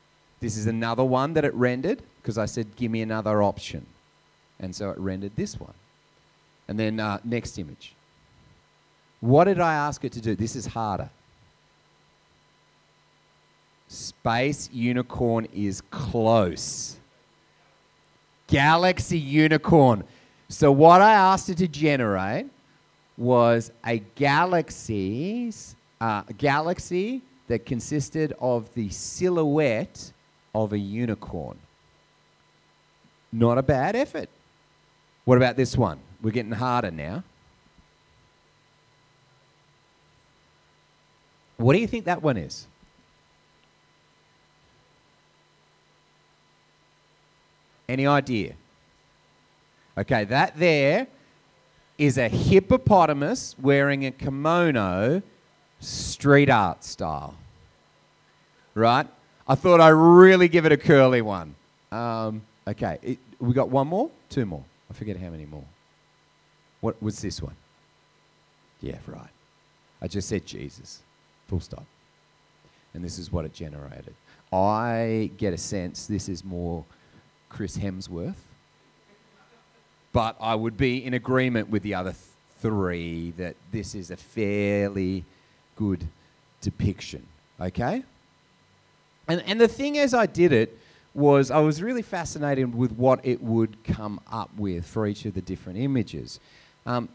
This 0.41 0.57
is 0.59 0.67
another 0.67 1.05
one 1.05 1.33
that 1.35 1.45
it 1.45 1.55
rendered 1.55 2.03
because 2.21 2.37
I 2.37 2.45
said, 2.45 2.77
give 2.77 2.91
me 2.91 3.01
another 3.01 3.43
option. 3.43 3.87
And 4.61 4.75
so 4.75 4.91
it 4.91 4.99
rendered 4.99 5.33
this 5.37 5.59
one. 5.59 5.75
And 6.69 6.79
then 6.79 7.01
uh, 7.01 7.19
next 7.25 7.59
image. 7.59 7.95
What 9.21 9.45
did 9.45 9.61
I 9.61 9.75
ask 9.75 10.05
it 10.05 10.13
to 10.13 10.21
do? 10.21 10.35
This 10.35 10.55
is 10.55 10.67
harder. 10.67 11.09
Space 13.89 14.69
unicorn 14.73 15.47
is 15.55 15.81
close. 15.91 16.97
Galaxy 18.49 19.19
unicorn. 19.19 20.05
So, 20.49 20.71
what 20.71 21.01
I 21.01 21.13
asked 21.13 21.49
it 21.49 21.59
to 21.59 21.69
generate 21.69 22.47
was 23.17 23.71
a 23.85 23.99
galaxy's, 24.15 25.77
uh, 26.01 26.23
galaxy 26.37 27.23
that 27.49 27.67
consisted 27.67 28.35
of 28.41 28.73
the 28.75 28.89
silhouette 28.91 30.13
of 30.55 30.73
a 30.73 30.79
unicorn. 30.79 31.59
Not 33.33 33.59
a 33.59 33.63
bad 33.63 33.97
effort. 33.97 34.29
What 35.25 35.37
about 35.37 35.57
this 35.57 35.77
one? 35.77 35.99
We're 36.23 36.31
getting 36.31 36.53
harder 36.53 36.91
now. 36.91 37.25
What 41.57 41.73
do 41.73 41.79
you 41.79 41.87
think 41.87 42.05
that 42.05 42.23
one 42.23 42.37
is? 42.37 42.67
Any 47.89 48.07
idea? 48.07 48.55
Okay, 49.97 50.25
that 50.25 50.59
there 50.59 51.07
is 51.99 52.19
a 52.19 52.29
hippopotamus 52.29 53.55
wearing 53.61 54.05
a 54.07 54.11
kimono, 54.11 55.23
street 55.81 56.51
art 56.51 56.83
style. 56.85 57.35
Right? 58.75 59.07
I 59.47 59.55
thought 59.55 59.81
I'd 59.81 59.91
really 59.91 60.49
give 60.49 60.67
it 60.67 60.73
a 60.73 60.77
curly 60.77 61.23
one. 61.23 61.55
Um, 61.93 62.43
okay, 62.67 62.99
it, 63.03 63.19
we 63.39 63.55
got 63.55 63.69
one 63.69 63.87
more? 63.87 64.11
Two 64.29 64.47
more. 64.47 64.65
I 64.91 64.95
forget 64.95 65.17
how 65.17 65.31
many 65.31 65.47
more. 65.47 65.65
What 66.81 67.01
was 67.01 67.21
this 67.21 67.41
one? 67.41 67.55
Yeah, 68.81 68.97
right. 69.07 69.31
I 70.03 70.09
just 70.09 70.29
said 70.29 70.45
Jesus. 70.45 71.03
Full 71.47 71.61
stop. 71.61 71.85
And 72.95 73.05
this 73.05 73.19
is 73.19 73.31
what 73.31 73.45
it 73.45 73.53
generated. 73.53 74.15
I 74.53 75.31
get 75.37 75.53
a 75.53 75.59
sense 75.59 76.07
this 76.07 76.29
is 76.29 76.45
more 76.45 76.85
Chris 77.49 77.77
Hemsworth. 77.77 78.35
But 80.15 80.37
I 80.41 80.55
would 80.55 80.79
be 80.79 81.05
in 81.05 81.13
agreement 81.13 81.69
with 81.69 81.83
the 81.83 81.95
other 81.95 82.13
th- 82.13 82.23
three 82.61 83.33
that 83.33 83.57
this 83.73 83.95
is 83.95 84.11
a 84.11 84.17
fairly 84.17 85.25
good 85.77 86.07
depiction. 86.63 87.27
Okay? 87.61 88.05
And, 89.29 89.43
and 89.45 89.61
the 89.61 89.69
thing 89.69 89.99
as 89.99 90.15
I 90.15 90.27
did 90.27 90.53
it 90.53 90.79
was 91.15 91.51
I 91.51 91.59
was 91.59 91.83
really 91.83 92.03
fascinated 92.03 92.75
with 92.75 92.93
what 92.93 93.21
it 93.25 93.43
would 93.43 93.83
come 93.85 94.21
up 94.31 94.51
with 94.57 94.87
for 94.87 95.07
each 95.07 95.25
of 95.27 95.35
the 95.35 95.43
different 95.43 95.79
images. 95.79 96.41
Um, 96.87 97.09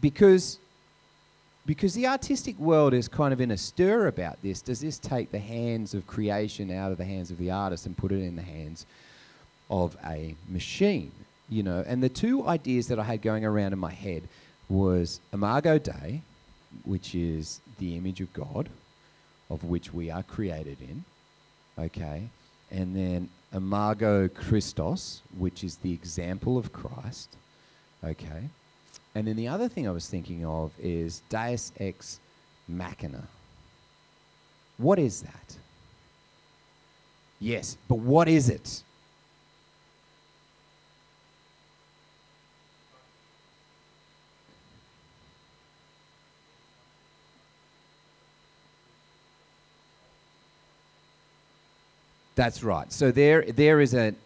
because 0.00 0.58
because 1.66 1.94
the 1.94 2.06
artistic 2.06 2.58
world 2.58 2.92
is 2.92 3.08
kind 3.08 3.32
of 3.32 3.40
in 3.40 3.50
a 3.50 3.56
stir 3.56 4.06
about 4.06 4.42
this. 4.42 4.60
Does 4.60 4.80
this 4.80 4.98
take 4.98 5.32
the 5.32 5.38
hands 5.38 5.94
of 5.94 6.06
creation 6.06 6.70
out 6.70 6.92
of 6.92 6.98
the 6.98 7.06
hands 7.06 7.30
of 7.30 7.38
the 7.38 7.50
artist 7.50 7.86
and 7.86 7.96
put 7.96 8.12
it 8.12 8.20
in 8.20 8.36
the 8.36 8.42
hands 8.42 8.84
of 9.70 9.96
a 10.04 10.34
machine? 10.46 11.12
You 11.48 11.62
know, 11.62 11.84
and 11.86 12.02
the 12.02 12.08
two 12.08 12.46
ideas 12.46 12.88
that 12.88 12.98
I 12.98 13.04
had 13.04 13.22
going 13.22 13.44
around 13.44 13.72
in 13.72 13.78
my 13.78 13.92
head 13.92 14.22
was 14.68 15.20
Imago 15.32 15.78
Dei, 15.78 16.22
which 16.84 17.14
is 17.14 17.60
the 17.78 17.96
image 17.96 18.20
of 18.20 18.32
God, 18.32 18.68
of 19.50 19.64
which 19.64 19.92
we 19.92 20.10
are 20.10 20.22
created 20.22 20.78
in, 20.80 21.04
okay, 21.78 22.28
and 22.70 22.96
then 22.96 23.28
Imago 23.52 24.28
Christos, 24.28 25.20
which 25.36 25.62
is 25.62 25.76
the 25.76 25.92
example 25.92 26.58
of 26.58 26.72
Christ, 26.72 27.36
okay. 28.02 28.48
And 29.14 29.28
then 29.28 29.36
the 29.36 29.48
other 29.48 29.68
thing 29.68 29.86
I 29.86 29.92
was 29.92 30.08
thinking 30.08 30.44
of 30.44 30.72
is 30.80 31.22
Deus 31.28 31.72
ex 31.78 32.18
machina. 32.66 33.28
What 34.76 34.98
is 34.98 35.22
that? 35.22 35.56
Yes, 37.38 37.76
but 37.88 37.98
what 37.98 38.28
is 38.28 38.48
it? 38.48 38.82
That's 52.34 52.62
right. 52.62 52.92
So 52.92 53.10
there, 53.10 53.42
there 53.42 53.80
is 53.80 53.94
an 53.94 54.16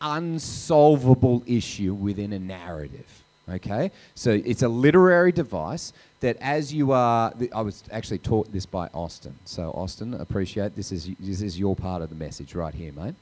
unsolvable 0.00 1.42
issue 1.46 1.94
within 1.94 2.32
a 2.32 2.38
narrative. 2.38 3.22
Okay? 3.48 3.90
So 4.14 4.30
it's 4.44 4.62
a 4.62 4.68
literary 4.68 5.32
device 5.32 5.92
that 6.20 6.36
as 6.40 6.72
you 6.72 6.92
are, 6.92 7.32
I 7.54 7.60
was 7.60 7.84
actually 7.90 8.18
taught 8.18 8.52
this 8.52 8.66
by 8.66 8.88
Austin. 8.88 9.34
So 9.44 9.70
Austin, 9.72 10.14
appreciate 10.14 10.74
this 10.74 10.90
is 10.90 11.10
this 11.20 11.42
is 11.42 11.58
your 11.58 11.76
part 11.76 12.02
of 12.02 12.08
the 12.08 12.16
message 12.16 12.54
right 12.54 12.74
here, 12.74 12.92
mate. 12.92 13.14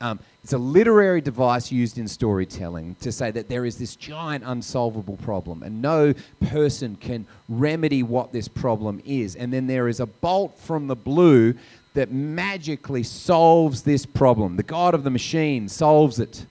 Um, 0.00 0.18
it's 0.42 0.52
a 0.52 0.58
literary 0.58 1.20
device 1.20 1.72
used 1.72 1.96
in 1.98 2.08
storytelling 2.08 2.96
to 3.00 3.10
say 3.10 3.30
that 3.30 3.48
there 3.48 3.64
is 3.64 3.78
this 3.78 3.96
giant 3.96 4.44
unsolvable 4.44 5.16
problem 5.16 5.62
and 5.62 5.80
no 5.80 6.12
person 6.48 6.96
can 6.96 7.26
remedy 7.48 8.02
what 8.02 8.32
this 8.32 8.46
problem 8.46 9.00
is. 9.06 9.34
And 9.34 9.52
then 9.52 9.66
there 9.66 9.88
is 9.88 10.00
a 10.00 10.06
bolt 10.06 10.58
from 10.58 10.88
the 10.88 10.96
blue 10.96 11.54
that 11.94 12.10
magically 12.12 13.02
solves 13.02 13.82
this 13.82 14.04
problem. 14.04 14.56
The 14.56 14.62
God 14.62 14.94
of 14.94 15.04
the 15.04 15.10
machine 15.10 15.68
solves 15.68 16.18
it. 16.18 16.46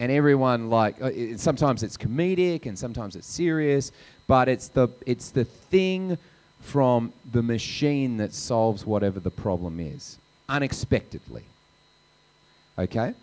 And 0.00 0.12
everyone 0.12 0.70
like 0.70 1.02
uh, 1.02 1.10
sometimes 1.36 1.82
it's 1.82 1.96
comedic 1.96 2.66
and 2.66 2.78
sometimes 2.78 3.16
it's 3.16 3.26
serious 3.26 3.90
but 4.28 4.48
it's 4.48 4.68
the 4.68 4.88
it's 5.06 5.30
the 5.30 5.44
thing 5.44 6.18
from 6.60 7.12
the 7.32 7.42
machine 7.42 8.18
that 8.18 8.32
solves 8.32 8.86
whatever 8.86 9.18
the 9.18 9.30
problem 9.30 9.80
is 9.80 10.18
unexpectedly. 10.48 11.44
Okay? 12.78 13.14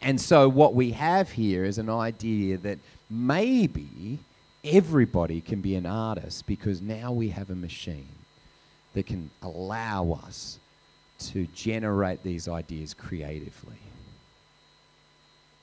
And 0.00 0.20
so 0.20 0.48
what 0.48 0.74
we 0.74 0.92
have 0.92 1.32
here 1.32 1.64
is 1.64 1.78
an 1.78 1.90
idea 1.90 2.56
that 2.58 2.78
maybe 3.10 4.18
everybody 4.64 5.40
can 5.40 5.60
be 5.60 5.74
an 5.74 5.86
artist 5.86 6.46
because 6.46 6.80
now 6.80 7.12
we 7.12 7.28
have 7.28 7.50
a 7.50 7.54
machine 7.54 8.08
that 8.96 9.04
can 9.04 9.30
allow 9.42 10.18
us 10.24 10.58
to 11.18 11.46
generate 11.48 12.22
these 12.22 12.48
ideas 12.48 12.94
creatively 12.94 13.76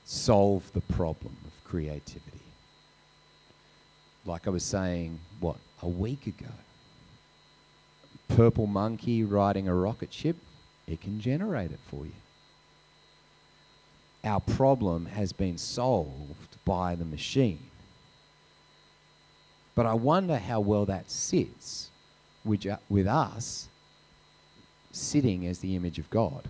solve 0.04 0.70
the 0.72 0.80
problem 0.80 1.36
of 1.44 1.64
creativity. 1.64 2.44
Like 4.24 4.46
I 4.46 4.50
was 4.50 4.62
saying, 4.62 5.18
what, 5.40 5.56
a 5.82 5.88
week 5.88 6.28
ago? 6.28 6.52
Purple 8.28 8.68
monkey 8.68 9.24
riding 9.24 9.66
a 9.66 9.74
rocket 9.74 10.12
ship, 10.12 10.36
it 10.86 11.00
can 11.00 11.18
generate 11.18 11.72
it 11.72 11.80
for 11.88 12.04
you. 12.04 12.12
Our 14.22 14.38
problem 14.38 15.06
has 15.06 15.32
been 15.32 15.58
solved 15.58 16.56
by 16.64 16.94
the 16.94 17.04
machine. 17.04 17.66
But 19.74 19.86
I 19.86 19.94
wonder 19.94 20.38
how 20.38 20.60
well 20.60 20.86
that 20.86 21.10
sits 21.10 21.90
with, 22.44 23.06
us 23.06 23.68
sitting 24.92 25.46
as 25.46 25.58
the 25.58 25.74
image 25.74 25.98
of 25.98 26.08
God. 26.10 26.48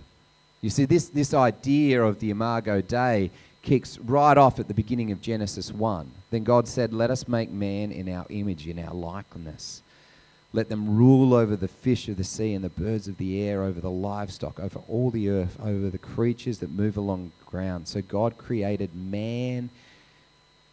You 0.60 0.70
see, 0.70 0.84
this, 0.84 1.08
this 1.08 1.34
idea 1.34 2.02
of 2.02 2.20
the 2.20 2.30
Imago 2.30 2.80
Dei 2.80 3.30
kicks 3.62 3.98
right 3.98 4.36
off 4.36 4.58
at 4.58 4.68
the 4.68 4.74
beginning 4.74 5.10
of 5.10 5.20
Genesis 5.20 5.72
1. 5.72 6.10
Then 6.30 6.44
God 6.44 6.68
said, 6.68 6.92
Let 6.92 7.10
us 7.10 7.26
make 7.28 7.50
man 7.50 7.92
in 7.92 8.08
our 8.08 8.26
image, 8.28 8.66
in 8.66 8.78
our 8.78 8.94
likeness. 8.94 9.82
Let 10.52 10.68
them 10.68 10.96
rule 10.96 11.34
over 11.34 11.56
the 11.56 11.68
fish 11.68 12.08
of 12.08 12.16
the 12.16 12.24
sea 12.24 12.54
and 12.54 12.64
the 12.64 12.68
birds 12.68 13.08
of 13.08 13.18
the 13.18 13.42
air, 13.42 13.64
over 13.64 13.80
the 13.80 13.90
livestock, 13.90 14.60
over 14.60 14.80
all 14.88 15.10
the 15.10 15.28
earth, 15.28 15.58
over 15.60 15.90
the 15.90 15.98
creatures 15.98 16.58
that 16.58 16.70
move 16.70 16.96
along 16.96 17.32
the 17.40 17.50
ground. 17.50 17.88
So 17.88 18.00
God 18.02 18.38
created 18.38 18.94
man 18.94 19.70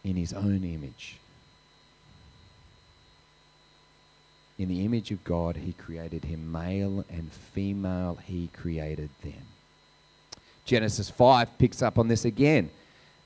in 0.04 0.14
his 0.14 0.32
own 0.32 0.62
image. 0.62 1.18
In 4.62 4.68
the 4.68 4.84
image 4.84 5.10
of 5.10 5.24
God, 5.24 5.56
he 5.56 5.72
created 5.72 6.26
him, 6.26 6.52
male 6.52 7.04
and 7.10 7.32
female, 7.32 8.20
he 8.24 8.48
created 8.52 9.10
them. 9.24 9.42
Genesis 10.64 11.10
5 11.10 11.58
picks 11.58 11.82
up 11.82 11.98
on 11.98 12.06
this 12.06 12.24
again. 12.24 12.70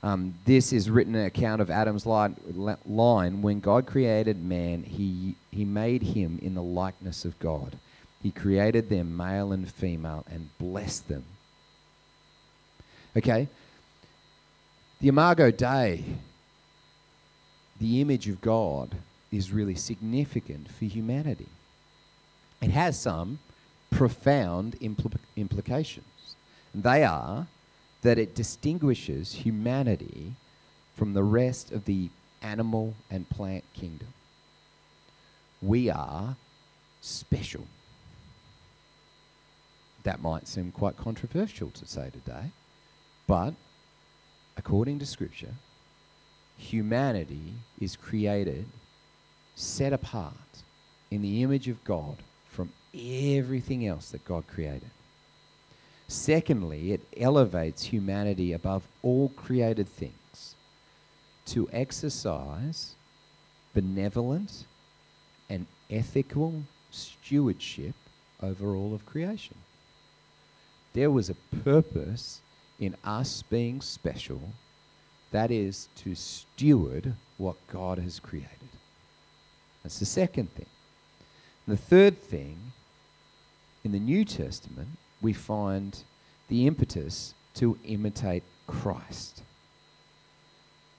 Um, 0.01 0.33
this 0.45 0.73
is 0.73 0.89
written 0.89 1.13
an 1.13 1.25
account 1.25 1.61
of 1.61 1.69
Adam's 1.69 2.07
line. 2.07 3.41
When 3.43 3.59
God 3.59 3.85
created 3.85 4.43
man, 4.43 4.81
he, 4.81 5.35
he 5.51 5.63
made 5.63 6.01
him 6.01 6.39
in 6.41 6.55
the 6.55 6.63
likeness 6.63 7.23
of 7.23 7.37
God. 7.37 7.77
He 8.23 8.31
created 8.31 8.89
them, 8.89 9.15
male 9.15 9.51
and 9.51 9.71
female, 9.71 10.25
and 10.31 10.49
blessed 10.57 11.07
them. 11.07 11.25
Okay? 13.15 13.47
The 15.01 15.09
Imago 15.09 15.51
Dei 15.51 16.03
the 17.79 18.01
image 18.01 18.27
of 18.27 18.41
God 18.41 18.95
is 19.31 19.51
really 19.51 19.75
significant 19.75 20.71
for 20.71 20.85
humanity. 20.85 21.49
It 22.61 22.71
has 22.71 22.99
some 22.99 23.39
profound 23.91 24.79
impl- 24.79 25.19
implications. 25.35 26.35
They 26.73 27.03
are 27.03 27.47
that 28.01 28.17
it 28.17 28.35
distinguishes 28.35 29.33
humanity 29.33 30.33
from 30.95 31.13
the 31.13 31.23
rest 31.23 31.71
of 31.71 31.85
the 31.85 32.09
animal 32.41 32.95
and 33.09 33.29
plant 33.29 33.63
kingdom. 33.73 34.07
We 35.61 35.89
are 35.89 36.35
special. 37.01 37.65
That 40.03 40.21
might 40.21 40.47
seem 40.47 40.71
quite 40.71 40.97
controversial 40.97 41.69
to 41.71 41.85
say 41.85 42.09
today, 42.11 42.51
but 43.27 43.53
according 44.55 44.99
to 44.99 45.05
Scripture, 45.05 45.55
humanity 46.57 47.53
is 47.79 47.95
created, 47.95 48.65
set 49.59 49.91
apart 49.91 50.33
in 51.09 51.23
the 51.23 51.41
image 51.41 51.67
of 51.67 51.83
God 51.83 52.17
from 52.47 52.71
everything 52.93 53.87
else 53.87 54.11
that 54.11 54.23
God 54.23 54.45
created. 54.45 54.91
Secondly, 56.07 56.91
it 56.91 57.01
elevates 57.17 57.85
humanity 57.85 58.53
above 58.53 58.87
all 59.01 59.29
created 59.29 59.87
things 59.87 60.55
to 61.47 61.67
exercise 61.73 62.93
benevolent 63.73 64.65
and 65.49 65.65
ethical 65.89 66.63
stewardship 66.91 67.95
over 68.41 68.75
all 68.75 68.93
of 68.93 69.07
creation. 69.07 69.55
There 70.93 71.09
was 71.09 71.31
a 71.31 71.63
purpose 71.63 72.41
in 72.79 72.95
us 73.03 73.41
being 73.41 73.81
special, 73.81 74.53
that 75.31 75.49
is 75.49 75.89
to 75.95 76.13
steward 76.13 77.15
what 77.37 77.55
God 77.67 77.97
has 77.97 78.19
created. 78.19 78.69
That's 79.87 79.99
the 79.99 80.05
second 80.05 80.53
thing. 80.53 80.65
The 81.65 81.77
third 81.77 82.21
thing, 82.21 82.73
in 83.85 83.93
the 83.93 84.01
New 84.01 84.25
Testament, 84.25 84.89
we 85.21 85.31
find 85.31 86.03
the 86.49 86.67
impetus 86.67 87.33
to 87.53 87.79
imitate 87.85 88.43
Christ, 88.67 89.43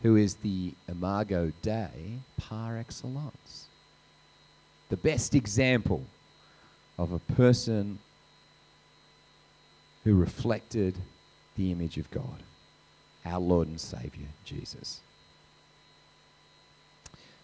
who 0.00 0.16
is 0.16 0.36
the 0.36 0.72
imago 0.88 1.52
Dei 1.60 2.20
par 2.38 2.78
excellence. 2.78 3.66
The 4.88 4.96
best 4.96 5.34
example 5.34 6.04
of 6.96 7.12
a 7.12 7.18
person 7.18 7.98
who 10.04 10.14
reflected 10.14 10.96
the 11.56 11.70
image 11.72 11.98
of 11.98 12.10
God, 12.10 12.42
our 13.26 13.38
Lord 13.38 13.68
and 13.68 13.78
Savior, 13.78 14.28
Jesus. 14.46 15.02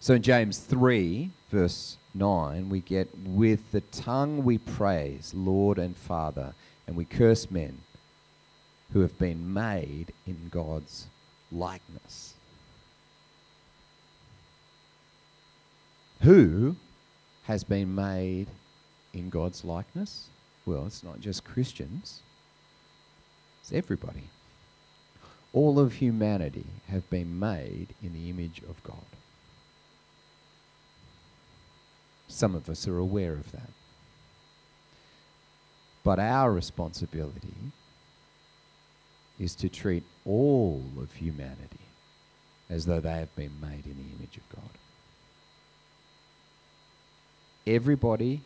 So 0.05 0.13
in 0.13 0.21
James 0.21 0.59
3, 0.59 1.31
verse 1.49 1.97
9, 2.13 2.69
we 2.69 2.79
get, 2.79 3.09
With 3.25 3.71
the 3.71 3.81
tongue 3.81 4.43
we 4.43 4.59
praise 4.59 5.33
Lord 5.33 5.79
and 5.79 5.97
Father, 5.97 6.53
and 6.85 6.95
we 6.95 7.05
curse 7.05 7.49
men 7.49 7.79
who 8.93 8.99
have 8.99 9.17
been 9.17 9.51
made 9.51 10.13
in 10.27 10.49
God's 10.51 11.07
likeness. 11.51 12.35
Who 16.21 16.75
has 17.45 17.63
been 17.63 17.95
made 17.95 18.49
in 19.11 19.31
God's 19.31 19.65
likeness? 19.65 20.27
Well, 20.67 20.85
it's 20.85 21.03
not 21.03 21.19
just 21.19 21.43
Christians, 21.43 22.21
it's 23.59 23.73
everybody. 23.73 24.29
All 25.51 25.79
of 25.79 25.93
humanity 25.93 26.67
have 26.89 27.09
been 27.09 27.39
made 27.39 27.95
in 28.03 28.13
the 28.13 28.29
image 28.29 28.61
of 28.69 28.83
God. 28.83 29.01
Some 32.27 32.55
of 32.55 32.69
us 32.69 32.87
are 32.87 32.97
aware 32.97 33.33
of 33.33 33.51
that. 33.51 33.69
But 36.03 36.19
our 36.19 36.51
responsibility 36.51 37.55
is 39.39 39.55
to 39.55 39.69
treat 39.69 40.03
all 40.25 40.83
of 40.99 41.13
humanity 41.13 41.79
as 42.69 42.85
though 42.85 42.99
they 42.99 43.11
have 43.11 43.35
been 43.35 43.59
made 43.61 43.85
in 43.85 43.97
the 43.97 44.15
image 44.15 44.37
of 44.37 44.49
God. 44.49 44.69
Everybody, 47.67 48.41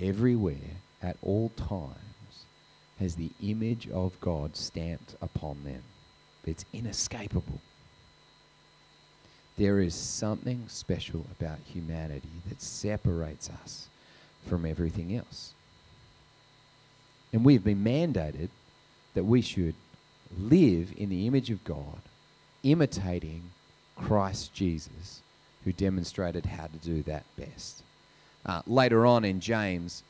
everywhere, 0.00 0.80
at 1.02 1.16
all 1.22 1.50
times, 1.50 2.46
has 2.98 3.16
the 3.16 3.30
image 3.42 3.88
of 3.90 4.18
God 4.20 4.56
stamped 4.56 5.14
upon 5.20 5.64
them. 5.64 5.82
It's 6.46 6.64
inescapable. 6.72 7.60
There 9.56 9.80
is 9.80 9.94
something 9.94 10.64
special 10.68 11.26
about 11.38 11.58
humanity 11.72 12.28
that 12.48 12.60
separates 12.60 13.48
us 13.62 13.88
from 14.46 14.66
everything 14.66 15.16
else. 15.16 15.54
And 17.32 17.44
we've 17.44 17.64
been 17.64 17.82
mandated 17.82 18.50
that 19.14 19.24
we 19.24 19.40
should 19.40 19.74
live 20.38 20.92
in 20.96 21.08
the 21.08 21.26
image 21.26 21.50
of 21.50 21.64
God, 21.64 22.00
imitating 22.62 23.50
Christ 23.96 24.52
Jesus, 24.52 25.22
who 25.64 25.72
demonstrated 25.72 26.46
how 26.46 26.66
to 26.66 26.76
do 26.78 27.02
that 27.04 27.24
best. 27.36 27.82
Uh, 28.44 28.62
later 28.66 29.06
on 29.06 29.24
in 29.24 29.40
James, 29.40 30.02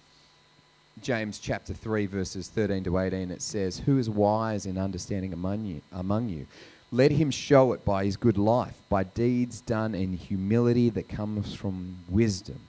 James 1.02 1.38
chapter 1.38 1.72
3, 1.72 2.06
verses 2.06 2.48
13 2.48 2.85
to 2.85 2.98
18, 2.98 3.30
it 3.30 3.42
says, 3.42 3.78
Who 3.80 3.98
is 3.98 4.11
wise 4.11 4.66
in 4.66 4.76
understanding 4.76 5.32
among 5.32 5.64
you, 5.64 5.82
among 5.92 6.28
you? 6.28 6.46
Let 6.92 7.11
him 7.12 7.31
show 7.31 7.72
it 7.72 7.85
by 7.85 8.05
his 8.05 8.16
good 8.16 8.38
life, 8.38 8.81
by 8.88 9.05
deeds 9.05 9.61
done 9.61 9.94
in 9.94 10.12
humility 10.12 10.88
that 10.90 11.09
comes 11.09 11.55
from 11.55 11.99
wisdom. 12.09 12.61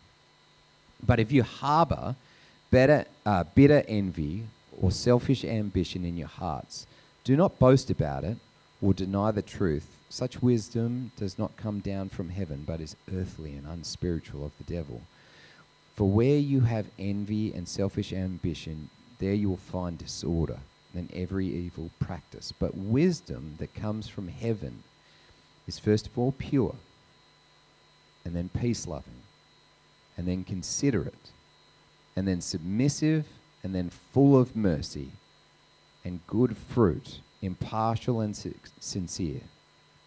But 1.05 1.19
if 1.19 1.31
you 1.31 1.43
harbor 1.43 2.15
better, 2.71 3.05
uh, 3.25 3.43
bitter 3.43 3.83
envy 3.87 4.47
or 4.81 4.91
selfish 4.91 5.45
ambition 5.45 6.03
in 6.03 6.17
your 6.17 6.27
hearts, 6.27 6.87
do 7.23 7.35
not 7.35 7.59
boast 7.59 7.91
about 7.91 8.23
it 8.23 8.37
or 8.81 8.93
deny 8.93 9.31
the 9.31 9.43
truth. 9.43 9.97
Such 10.09 10.41
wisdom 10.41 11.11
does 11.15 11.37
not 11.37 11.57
come 11.57 11.79
down 11.79 12.09
from 12.09 12.29
heaven, 12.29 12.63
but 12.65 12.81
is 12.81 12.95
earthly 13.13 13.53
and 13.53 13.67
unspiritual 13.67 14.45
of 14.45 14.51
the 14.57 14.73
devil. 14.73 15.01
For 15.95 16.09
where 16.09 16.37
you 16.37 16.61
have 16.61 16.87
envy 16.97 17.53
and 17.53 17.67
selfish 17.67 18.13
ambition, 18.13 18.89
there 19.19 19.33
you 19.33 19.49
will 19.49 19.57
find 19.57 19.97
disorder 19.97 20.59
and 20.97 21.13
every 21.13 21.47
evil 21.47 21.91
practice. 21.99 22.51
But 22.51 22.75
wisdom 22.75 23.55
that 23.59 23.73
comes 23.73 24.07
from 24.07 24.27
heaven 24.27 24.83
is 25.67 25.79
first 25.79 26.07
of 26.07 26.17
all 26.17 26.31
pure, 26.31 26.75
and 28.25 28.35
then 28.35 28.49
peace 28.49 28.87
loving, 28.87 29.21
and 30.17 30.27
then 30.27 30.43
considerate, 30.43 31.31
and 32.15 32.27
then 32.27 32.41
submissive, 32.41 33.27
and 33.63 33.73
then 33.75 33.89
full 33.89 34.37
of 34.37 34.55
mercy 34.55 35.11
and 36.03 36.25
good 36.25 36.55
fruit, 36.57 37.19
impartial 37.41 38.21
and 38.21 38.35
sincere. 38.79 39.41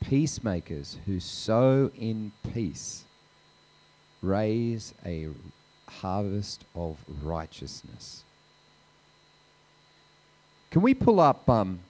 Peacemakers 0.00 0.98
who 1.04 1.20
sow 1.20 1.90
in 1.94 2.32
peace 2.54 3.04
raise 4.22 4.94
a 5.04 5.28
harvest 5.86 6.64
of 6.74 6.96
righteousness. 7.22 8.24
Can 10.70 10.82
we 10.82 10.94
pull 10.94 11.18
up 11.18 11.48
um, 11.48 11.80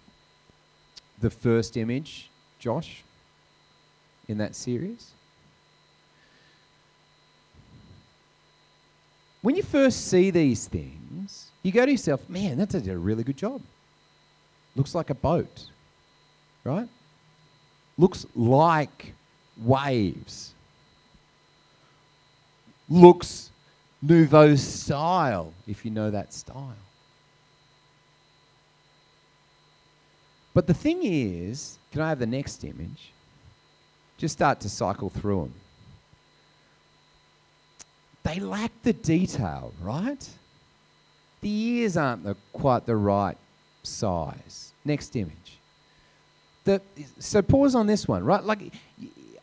the 1.20 1.30
first 1.30 1.76
image, 1.76 2.30
Josh, 2.58 3.02
in 4.26 4.38
that 4.38 4.54
series? 4.54 5.12
When 9.42 9.54
you 9.54 9.62
first 9.62 10.06
see 10.08 10.30
these 10.30 10.66
things, 10.66 11.50
you 11.62 11.72
go 11.72 11.84
to 11.84 11.90
yourself, 11.90 12.28
man, 12.28 12.58
that 12.58 12.70
did 12.70 12.88
a 12.88 12.96
really 12.96 13.24
good 13.24 13.36
job. 13.36 13.60
Looks 14.76 14.94
like 14.94 15.10
a 15.10 15.14
boat, 15.14 15.66
right? 16.64 16.88
Looks 17.98 18.24
like 18.34 19.14
waves. 19.62 20.54
Looks 22.88 23.50
nouveau 24.02 24.56
style, 24.56 25.52
if 25.66 25.84
you 25.84 25.90
know 25.90 26.10
that 26.10 26.32
style. 26.32 26.76
But 30.52 30.66
the 30.66 30.74
thing 30.74 31.00
is, 31.02 31.78
can 31.92 32.02
I 32.02 32.08
have 32.08 32.18
the 32.18 32.26
next 32.26 32.64
image? 32.64 33.12
Just 34.18 34.34
start 34.34 34.60
to 34.60 34.68
cycle 34.68 35.08
through 35.08 35.40
them. 35.42 35.54
They 38.22 38.38
lack 38.40 38.72
the 38.82 38.92
detail, 38.92 39.72
right? 39.80 40.28
The 41.40 41.50
ears 41.50 41.96
aren't 41.96 42.24
the, 42.24 42.36
quite 42.52 42.84
the 42.84 42.96
right 42.96 43.36
size. 43.82 44.72
Next 44.84 45.16
image. 45.16 45.58
The, 46.64 46.82
so 47.18 47.40
pause 47.42 47.74
on 47.74 47.86
this 47.86 48.06
one, 48.06 48.24
right? 48.24 48.44
Like 48.44 48.72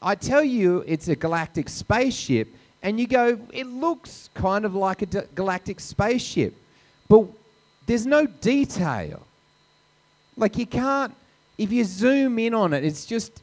I 0.02 0.16
tell 0.16 0.44
you, 0.44 0.84
it's 0.86 1.08
a 1.08 1.16
galactic 1.16 1.70
spaceship, 1.70 2.48
and 2.84 3.00
you 3.00 3.08
go, 3.08 3.40
it 3.52 3.66
looks 3.66 4.30
kind 4.36 4.64
of 4.64 4.76
like 4.76 5.02
a 5.02 5.08
d- 5.08 5.22
galactic 5.34 5.80
spaceship, 5.80 6.54
but 7.10 7.26
there's 7.88 8.06
no 8.06 8.28
detail. 8.28 9.27
Like 10.38 10.58
you 10.58 10.68
can't, 10.68 11.14
if 11.58 11.72
you 11.72 11.84
zoom 11.84 12.38
in 12.38 12.54
on 12.54 12.74
it, 12.74 12.86
it's 12.86 13.06
just, 13.06 13.42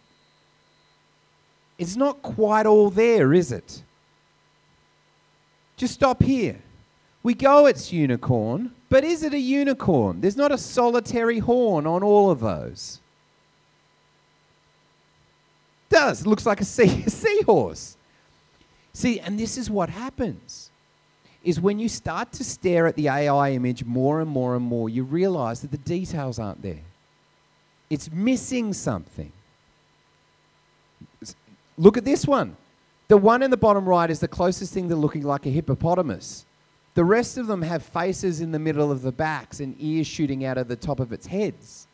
it's 1.77 1.97
not 1.97 2.23
quite 2.23 2.67
all 2.67 2.89
there, 2.89 3.35
is 3.35 3.51
it? 3.51 3.83
Just 5.77 5.95
stop 5.95 6.23
here. 6.23 6.61
We 7.25 7.35
go, 7.35 7.67
it's 7.67 7.93
unicorn, 7.93 8.73
but 8.89 9.03
is 9.03 9.23
it 9.25 9.35
a 9.35 9.39
unicorn? 9.39 10.21
There's 10.21 10.37
not 10.37 10.53
a 10.53 10.59
solitary 10.59 11.41
horn 11.41 11.87
on 11.87 12.03
all 12.03 12.31
of 12.31 12.41
those. 12.41 13.01
Does 15.89 16.21
it 16.21 16.27
looks 16.27 16.47
like 16.47 16.61
a, 16.61 16.65
sea, 16.65 17.03
a 17.07 17.11
seahorse. 17.11 17.97
See, 18.93 19.19
and 19.19 19.39
this 19.39 19.59
is 19.59 19.69
what 19.69 19.89
happens 19.89 20.71
is 21.45 21.61
when 21.61 21.79
you 21.79 21.89
start 21.89 22.33
to 22.33 22.45
stare 22.45 22.87
at 22.87 22.97
the 22.97 23.09
AI 23.09 23.53
image 23.53 23.85
more 23.85 24.21
and 24.21 24.31
more 24.31 24.57
and 24.57 24.65
more, 24.65 24.89
you 24.89 25.05
realize 25.05 25.61
that 25.61 25.71
the 25.71 25.79
details 25.79 26.39
aren't 26.39 26.63
there. 26.63 26.83
It's 27.91 28.11
missing 28.11 28.73
something. 28.73 29.31
Look 31.77 31.97
at 31.97 32.05
this 32.05 32.27
one. 32.27 32.57
The 33.09 33.17
one 33.19 33.43
in 33.43 33.51
the 33.51 33.57
bottom 33.57 33.85
right 33.85 34.09
is 34.09 34.21
the 34.21 34.29
closest 34.29 34.73
thing 34.73 34.89
to 34.89 34.97
looking 34.97 35.23
like 35.23 35.45
a 35.45 35.51
hippopotamus. 35.51 36.47
The 36.95 37.05
rest 37.05 37.37
of 37.37 37.47
them 37.47 37.63
have 37.63 37.83
faces 37.83 38.41
in 38.41 38.53
the 38.53 38.59
middle 38.59 38.91
of 38.91 39.03
the 39.03 39.13
backs 39.13 39.61
and 39.61 39.77
ears 39.79 40.07
shooting 40.07 40.45
out 40.45 40.57
of 40.57 40.69
the 40.69 40.77
top 40.77 41.01
of 41.01 41.13
its 41.13 41.27
heads. 41.27 41.87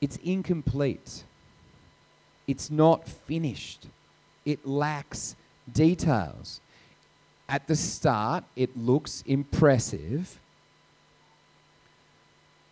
It's 0.00 0.16
incomplete. 0.16 1.24
It's 2.48 2.70
not 2.70 3.06
finished. 3.06 3.86
It 4.44 4.66
lacks 4.66 5.36
details. 5.70 6.60
At 7.50 7.66
the 7.66 7.74
start, 7.74 8.44
it 8.54 8.76
looks 8.78 9.24
impressive, 9.26 10.38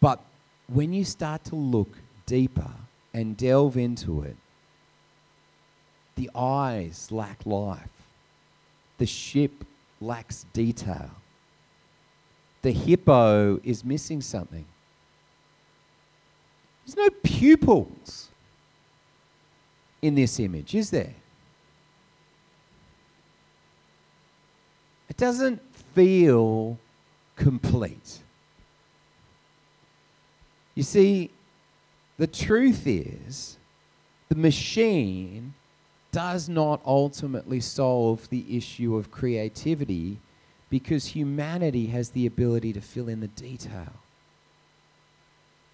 but 0.01 0.21
when 0.69 0.93
you 0.93 1.05
start 1.05 1.43
to 1.47 1.57
look 1.57 1.99
deeper 2.27 2.71
and 3.13 3.37
delve 3.37 3.77
into 3.77 4.23
it, 4.23 4.37
the 6.15 6.31
eyes 6.33 7.11
lack 7.11 7.45
life. 7.45 7.91
The 8.99 9.07
ship 9.07 9.65
lacks 10.01 10.47
detail. 10.53 11.11
The 12.63 12.71
hippo 12.71 13.59
is 13.65 13.85
missing 13.85 14.21
something. 14.21 14.65
There's 16.87 16.97
no 16.97 17.11
pupils 17.25 18.29
in 20.01 20.15
this 20.15 20.39
image, 20.39 20.77
is 20.77 20.91
there? 20.91 21.15
Doesn't 25.19 25.61
feel 25.95 26.79
complete. 27.37 28.21
You 30.75 30.83
see, 30.85 31.31
the 32.17 32.27
truth 32.27 32.87
is, 32.87 33.59
the 34.29 34.37
machine 34.37 35.55
does 36.13 36.49
not 36.49 36.81
ultimately 36.87 37.61
solve 37.61 38.29
the 38.31 38.57
issue 38.57 38.97
of 38.97 39.11
creativity 39.11 40.19
because 40.71 41.07
humanity 41.07 41.87
has 41.87 42.11
the 42.11 42.27
ability 42.27 42.73
to 42.73 42.81
fill 42.81 43.09
in 43.09 43.21
the 43.21 43.29
detail. 43.29 43.93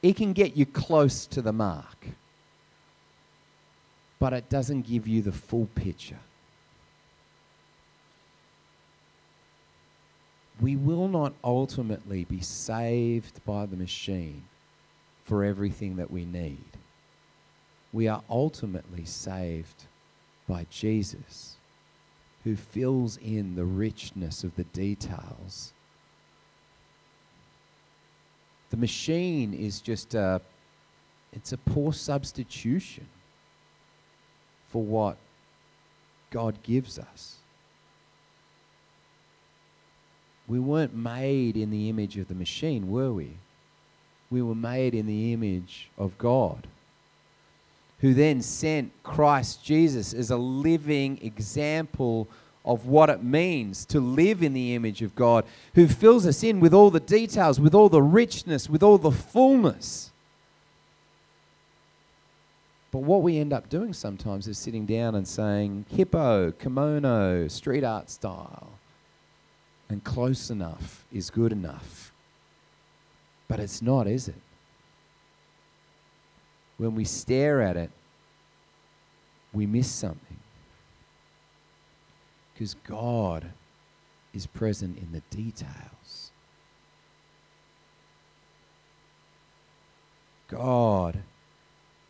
It 0.02 0.16
can 0.16 0.32
get 0.32 0.56
you 0.56 0.66
close 0.66 1.26
to 1.26 1.42
the 1.42 1.52
mark, 1.52 2.06
but 4.18 4.32
it 4.32 4.48
doesn't 4.48 4.86
give 4.86 5.06
you 5.06 5.22
the 5.22 5.32
full 5.32 5.68
picture. 5.74 6.18
We 10.64 10.76
will 10.76 11.08
not 11.08 11.34
ultimately 11.44 12.24
be 12.24 12.40
saved 12.40 13.44
by 13.44 13.66
the 13.66 13.76
machine 13.76 14.44
for 15.22 15.44
everything 15.44 15.96
that 15.96 16.10
we 16.10 16.24
need. 16.24 16.78
We 17.92 18.08
are 18.08 18.22
ultimately 18.30 19.04
saved 19.04 19.84
by 20.48 20.64
Jesus, 20.70 21.56
who 22.44 22.56
fills 22.56 23.18
in 23.18 23.56
the 23.56 23.66
richness 23.66 24.42
of 24.42 24.56
the 24.56 24.64
details. 24.64 25.74
The 28.70 28.78
machine 28.78 29.52
is 29.52 29.82
just 29.82 30.14
a 30.14 30.40
it's 31.34 31.52
a 31.52 31.58
poor 31.58 31.92
substitution 31.92 33.06
for 34.70 34.82
what 34.82 35.18
God 36.30 36.62
gives 36.62 36.98
us. 36.98 37.43
We 40.46 40.60
weren't 40.60 40.94
made 40.94 41.56
in 41.56 41.70
the 41.70 41.88
image 41.88 42.18
of 42.18 42.28
the 42.28 42.34
machine, 42.34 42.90
were 42.90 43.12
we? 43.12 43.36
We 44.30 44.42
were 44.42 44.54
made 44.54 44.94
in 44.94 45.06
the 45.06 45.32
image 45.32 45.88
of 45.96 46.18
God 46.18 46.66
who 48.04 48.12
then 48.12 48.42
sent 48.42 48.92
Christ 49.02 49.64
Jesus 49.64 50.12
as 50.12 50.30
a 50.30 50.36
living 50.36 51.18
example 51.22 52.28
of 52.62 52.86
what 52.86 53.08
it 53.08 53.22
means 53.22 53.86
to 53.86 53.98
live 53.98 54.42
in 54.42 54.52
the 54.52 54.74
image 54.74 55.00
of 55.00 55.14
God, 55.14 55.46
who 55.74 55.88
fills 55.88 56.26
us 56.26 56.42
in 56.42 56.60
with 56.60 56.74
all 56.74 56.90
the 56.90 57.00
details, 57.00 57.58
with 57.58 57.74
all 57.74 57.88
the 57.88 58.02
richness, 58.02 58.68
with 58.68 58.82
all 58.82 58.98
the 58.98 59.10
fullness. 59.10 60.10
But 62.90 62.98
what 62.98 63.22
we 63.22 63.38
end 63.38 63.54
up 63.54 63.70
doing 63.70 63.94
sometimes 63.94 64.46
is 64.48 64.58
sitting 64.58 64.84
down 64.84 65.14
and 65.14 65.26
saying, 65.26 65.86
hippo, 65.88 66.52
kimono, 66.52 67.48
street 67.48 67.84
art 67.84 68.10
style, 68.10 68.68
and 69.88 70.02
close 70.02 70.50
enough 70.50 71.04
is 71.12 71.30
good 71.30 71.52
enough. 71.52 72.12
But 73.48 73.60
it's 73.60 73.82
not, 73.82 74.06
is 74.06 74.28
it? 74.28 74.40
when 76.76 76.94
we 76.94 77.04
stare 77.04 77.60
at 77.60 77.76
it, 77.76 77.90
we 79.52 79.66
miss 79.66 79.90
something. 79.90 80.38
Because 82.52 82.74
God 82.86 83.50
is 84.32 84.46
present 84.46 84.98
in 84.98 85.12
the 85.12 85.22
details. 85.34 86.30
God 90.48 91.22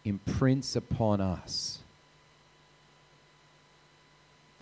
imprints 0.04 0.76
upon 0.76 1.20
us 1.20 1.80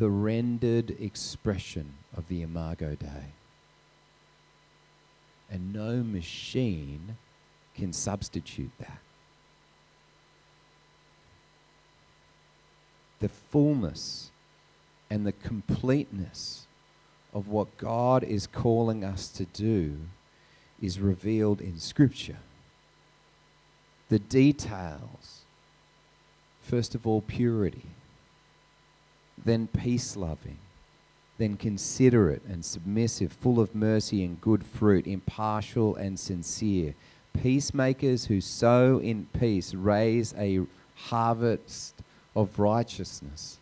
the 0.03 0.11
rendered 0.11 0.91
expression 1.01 1.95
of 2.17 2.27
the 2.27 2.43
Imago 2.43 2.97
Dei. 2.97 3.31
And 5.49 5.73
no 5.73 6.03
machine 6.03 7.17
can 7.77 7.93
substitute 7.93 8.73
that. 8.81 8.99
the 13.21 13.29
fullness 13.29 14.33
and 15.09 15.25
the 15.25 15.31
completeness 15.31 16.67
of 17.33 17.47
what 17.47 17.79
God 17.79 18.25
is 18.25 18.49
calling 18.49 19.05
us 19.05 19.29
to 19.29 19.45
do 19.45 19.97
is 20.83 20.99
revealed 20.99 21.61
in 21.61 21.79
Scripture. 21.79 22.38
The 24.09 24.19
details, 24.19 25.43
first 26.61 26.97
of 26.97 27.07
all, 27.07 27.21
purity, 27.21 27.87
then 29.45 29.66
peace 29.68 30.16
loving, 30.16 30.59
then 31.38 31.57
considerate 31.57 32.42
and 32.49 32.64
submissive, 32.64 33.33
full 33.33 33.61
of 33.61 33.75
mercy 33.75 34.25
and 34.25 34.40
good 34.40 34.64
fruit, 34.64 35.07
impartial 35.07 35.97
and 35.97 36.18
sincere. 36.18 36.95
Peacemakers 37.40 38.27
who 38.27 38.40
sow 38.40 38.99
in 38.99 39.27
peace 39.38 39.75
raise 39.75 40.35
a 40.37 40.61
harvest 40.95 41.95
of 42.37 42.59
righteousness. 42.59 43.59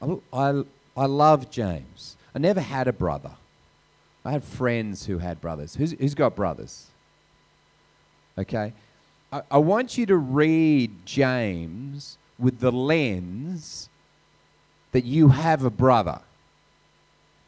I, 0.00 0.16
I, 0.32 0.62
I 0.96 1.06
love 1.06 1.50
James. 1.50 2.16
I 2.34 2.38
never 2.38 2.60
had 2.60 2.88
a 2.88 2.92
brother. 2.92 3.32
I 4.24 4.32
had 4.32 4.44
friends 4.44 5.06
who 5.06 5.18
had 5.18 5.40
brothers. 5.40 5.74
Who's, 5.74 5.92
who's 5.92 6.14
got 6.14 6.34
brothers? 6.34 6.86
Okay? 8.38 8.72
I, 9.32 9.42
I 9.50 9.58
want 9.58 9.98
you 9.98 10.06
to 10.06 10.16
read 10.16 11.04
James 11.04 12.16
with 12.38 12.60
the 12.60 12.72
lens 12.72 13.88
that 14.94 15.04
you 15.04 15.28
have 15.28 15.64
a 15.64 15.70
brother. 15.70 16.20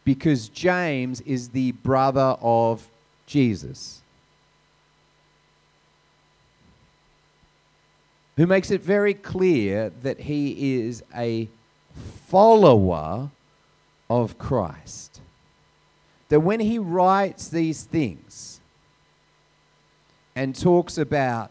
Because 0.05 0.49
James 0.49 1.21
is 1.23 1.49
the 1.51 1.73
brother 1.73 2.37
of 2.41 2.89
Jesus. 3.27 4.03
who 8.37 8.47
makes 8.47 8.71
it 8.71 8.83
very 8.83 9.15
clear 9.15 9.91
that 10.03 10.21
he 10.21 10.77
is 10.77 11.03
a 11.15 11.49
follower 12.27 13.31
of 14.11 14.39
Christ. 14.39 15.21
That 16.29 16.41
when 16.41 16.61
he 16.61 16.79
writes 16.79 17.49
these 17.49 17.85
things 17.85 18.61
and 20.35 20.55
talks 20.55 20.99
about 20.99 21.51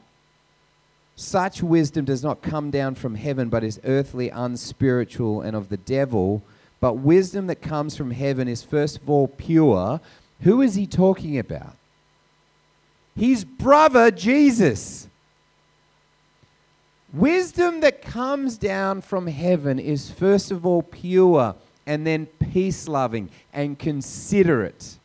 such 1.15 1.63
wisdom 1.63 2.06
does 2.06 2.23
not 2.23 2.41
come 2.41 2.71
down 2.71 2.95
from 2.95 3.15
heaven, 3.15 3.49
but 3.49 3.63
is 3.63 3.80
earthly, 3.86 4.30
unspiritual, 4.30 5.41
and 5.41 5.56
of 5.56 5.69
the 5.69 5.78
devil, 5.78 6.43
but 6.82 6.95
wisdom 6.95 7.47
that 7.47 7.62
comes 7.62 7.95
from 7.95 8.12
heaven 8.12 8.47
is 8.47 8.63
first 8.63 8.97
of 8.97 9.10
all 9.10 9.28
pure. 9.28 10.01
Who 10.41 10.62
is 10.62 10.75
he 10.75 10.86
talking 10.86 11.39
about? 11.39 11.75
His 13.15 13.45
brother 13.45 14.12
Jesus. 14.12 15.08
Wisdom 17.13 17.80
that 17.80 18.01
comes 18.01 18.58
down 18.58 18.99
from 18.99 19.28
heaven 19.28 19.80
is 19.80 20.12
first 20.12 20.51
of 20.51 20.65
all 20.65 20.84
pure 20.84 21.56
and 21.86 22.06
then 22.06 22.25
peace 22.25 22.89
loving 22.89 23.30
and 23.54 23.80
considerate. 23.80 24.97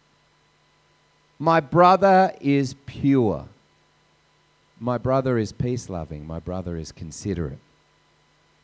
My 1.39 1.61
brother 1.61 2.35
is 2.41 2.75
pure. 2.87 3.47
My 4.83 4.97
brother 4.97 5.37
is 5.37 5.53
peace 5.53 5.91
loving. 5.91 6.27
My 6.27 6.39
brother 6.39 6.79
is 6.79 6.91
considerate. 6.91 7.59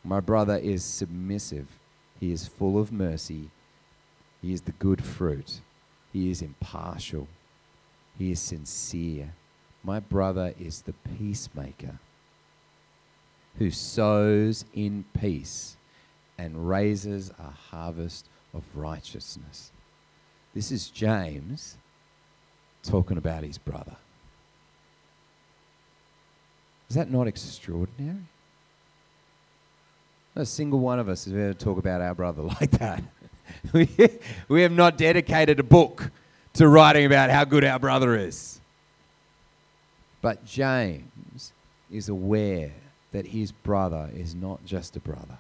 My 0.03 0.19
brother 0.21 0.57
is 0.57 0.83
submissive. 0.83 1.69
He 2.19 2.33
is 2.33 2.49
full 2.49 2.79
of 2.81 2.91
mercy. 2.91 3.51
He 4.41 4.55
is 4.55 4.63
the 4.63 4.73
good 4.73 5.05
fruit. 5.05 5.61
He 6.15 6.31
is 6.31 6.41
impartial. 6.41 7.29
He 8.19 8.31
is 8.31 8.41
sincere. 8.41 9.35
My 9.85 10.01
brother 10.01 10.55
is 10.59 10.83
the 10.83 10.95
peacemaker 11.19 11.99
who 13.59 13.71
sows 13.71 14.65
in 14.73 15.05
peace 15.19 15.77
and 16.39 16.67
raises 16.69 17.31
a 17.39 17.51
harvest 17.51 18.27
of 18.55 18.63
righteousness. 18.75 19.71
This 20.55 20.73
is 20.73 20.89
James 20.89 21.77
talking 22.83 23.19
about 23.19 23.43
his 23.43 23.59
brother. 23.59 23.97
Is 26.89 26.97
that 26.97 27.11
not 27.11 27.27
extraordinary? 27.27 28.19
Not 30.35 30.43
a 30.43 30.47
single 30.47 30.81
one 30.81 30.99
of 30.99 31.09
us 31.09 31.25
has 31.25 31.35
ever 31.35 31.55
talked 31.55 31.79
about 31.79 32.01
our 32.01 32.15
brother 32.15 32.43
like 32.61 32.71
that. 32.73 33.03
we, 33.73 33.89
we 34.49 34.63
have 34.63 34.73
not 34.73 34.99
dedicated 34.99 35.59
a 35.61 35.63
book 35.63 36.11
to 36.55 36.69
writing 36.69 37.07
about 37.07 37.31
how 37.31 37.45
good 37.45 37.65
our 37.65 37.79
brother 37.79 38.17
is. 38.17 38.61
But 40.21 40.45
James 40.45 41.53
is 41.91 42.09
aware 42.09 42.73
that 43.13 43.27
his 43.27 43.53
brother 43.53 44.11
is 44.15 44.35
not 44.35 44.65
just 44.65 44.97
a 44.97 45.01
brother, 45.01 45.39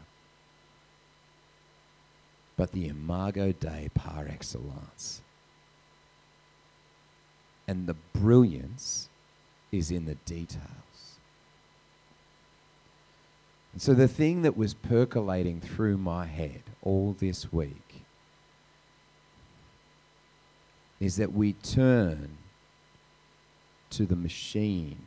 but 2.56 2.72
the 2.72 2.88
imago 2.88 3.52
Dei 3.52 3.90
par 3.94 4.26
excellence. 4.30 5.20
And 7.68 7.86
the 7.86 7.96
brilliance 8.12 9.08
is 9.72 9.90
in 9.90 10.06
the 10.06 10.14
details. 10.14 10.85
And 13.76 13.82
so 13.82 13.92
the 13.92 14.08
thing 14.08 14.40
that 14.40 14.56
was 14.56 14.72
percolating 14.72 15.60
through 15.60 15.98
my 15.98 16.24
head 16.24 16.62
all 16.80 17.14
this 17.18 17.52
week 17.52 18.04
is 20.98 21.16
that 21.16 21.34
we 21.34 21.52
turn 21.52 22.38
to 23.90 24.06
the 24.06 24.16
machine 24.16 25.06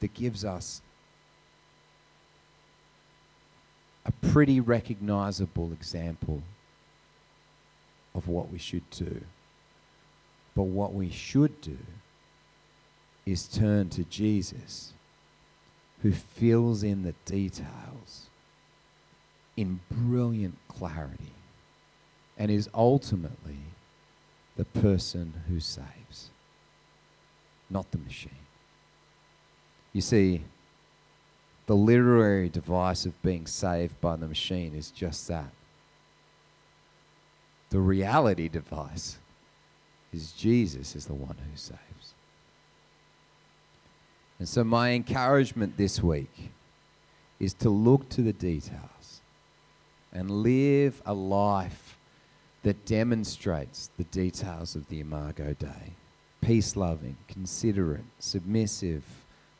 that 0.00 0.14
gives 0.14 0.42
us 0.42 0.80
a 4.06 4.12
pretty 4.28 4.60
recognizable 4.60 5.70
example 5.70 6.42
of 8.14 8.26
what 8.26 8.50
we 8.50 8.56
should 8.56 8.88
do. 8.88 9.20
But 10.56 10.62
what 10.62 10.94
we 10.94 11.10
should 11.10 11.60
do 11.60 11.76
is 13.26 13.46
turn 13.46 13.90
to 13.90 14.04
Jesus, 14.04 14.94
who 16.04 16.12
fills 16.12 16.82
in 16.82 17.02
the 17.02 17.14
details 17.24 18.26
in 19.56 19.80
brilliant 19.90 20.58
clarity 20.68 21.32
and 22.36 22.50
is 22.50 22.68
ultimately 22.74 23.56
the 24.58 24.66
person 24.66 25.32
who 25.48 25.58
saves, 25.58 26.28
not 27.70 27.90
the 27.90 27.96
machine. 27.96 28.32
You 29.94 30.02
see, 30.02 30.42
the 31.64 31.74
literary 31.74 32.50
device 32.50 33.06
of 33.06 33.22
being 33.22 33.46
saved 33.46 33.98
by 34.02 34.16
the 34.16 34.28
machine 34.28 34.74
is 34.74 34.90
just 34.90 35.26
that. 35.28 35.52
The 37.70 37.80
reality 37.80 38.48
device 38.48 39.16
is 40.12 40.32
Jesus 40.32 40.94
is 40.94 41.06
the 41.06 41.14
one 41.14 41.36
who 41.50 41.56
saves. 41.56 42.03
And 44.44 44.48
so, 44.50 44.62
my 44.62 44.90
encouragement 44.90 45.78
this 45.78 46.02
week 46.02 46.50
is 47.40 47.54
to 47.54 47.70
look 47.70 48.10
to 48.10 48.20
the 48.20 48.34
details 48.34 49.22
and 50.12 50.30
live 50.30 51.00
a 51.06 51.14
life 51.14 51.96
that 52.62 52.84
demonstrates 52.84 53.88
the 53.96 54.04
details 54.04 54.74
of 54.74 54.86
the 54.90 55.00
Imago 55.00 55.56
Dei 55.58 55.94
peace 56.42 56.76
loving, 56.76 57.16
considerate, 57.26 58.04
submissive, 58.18 59.02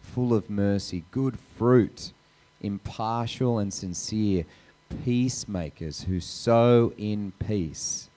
full 0.03 0.35
of 0.35 0.51
mercy, 0.51 1.05
good 1.12 1.38
fruit, 1.38 2.12
impartial 2.61 3.59
and 3.59 3.73
sincere, 3.73 4.44
peacemakers 5.03 6.03
who 6.03 6.20
sow 6.20 6.92
in 6.99 7.33
peace 7.38 8.11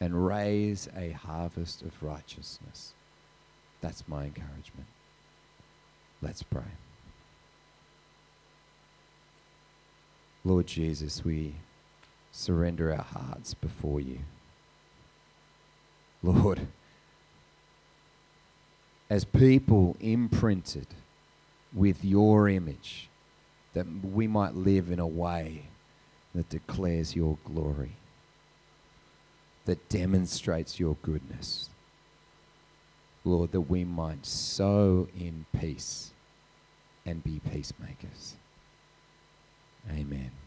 and 0.00 0.26
raise 0.26 0.88
a 0.96 1.10
harvest 1.10 1.82
of 1.82 2.02
righteousness. 2.02 2.94
That's 3.82 4.08
my 4.08 4.24
encouragement. 4.24 4.86
Let's 6.22 6.44
pray. 6.44 6.62
Lord 10.44 10.68
Jesus, 10.68 11.24
we 11.24 11.54
surrender 12.30 12.92
our 12.92 13.02
hearts 13.02 13.54
before 13.54 14.00
you. 14.00 14.20
Lord, 16.22 16.68
as 19.10 19.24
people 19.24 19.96
imprinted 20.00 20.86
with 21.74 22.04
your 22.04 22.48
image, 22.48 23.08
that 23.74 23.86
we 24.04 24.28
might 24.28 24.54
live 24.54 24.90
in 24.90 25.00
a 25.00 25.06
way 25.06 25.64
that 26.34 26.48
declares 26.48 27.16
your 27.16 27.38
glory, 27.44 27.96
that 29.64 29.88
demonstrates 29.88 30.78
your 30.78 30.96
goodness. 31.02 31.68
Lord, 33.24 33.52
that 33.52 33.62
we 33.62 33.84
might 33.84 34.24
sow 34.24 35.08
in 35.18 35.46
peace 35.58 36.11
and 37.04 37.22
be 37.24 37.40
peacemakers. 37.40 38.34
Amen. 39.90 40.41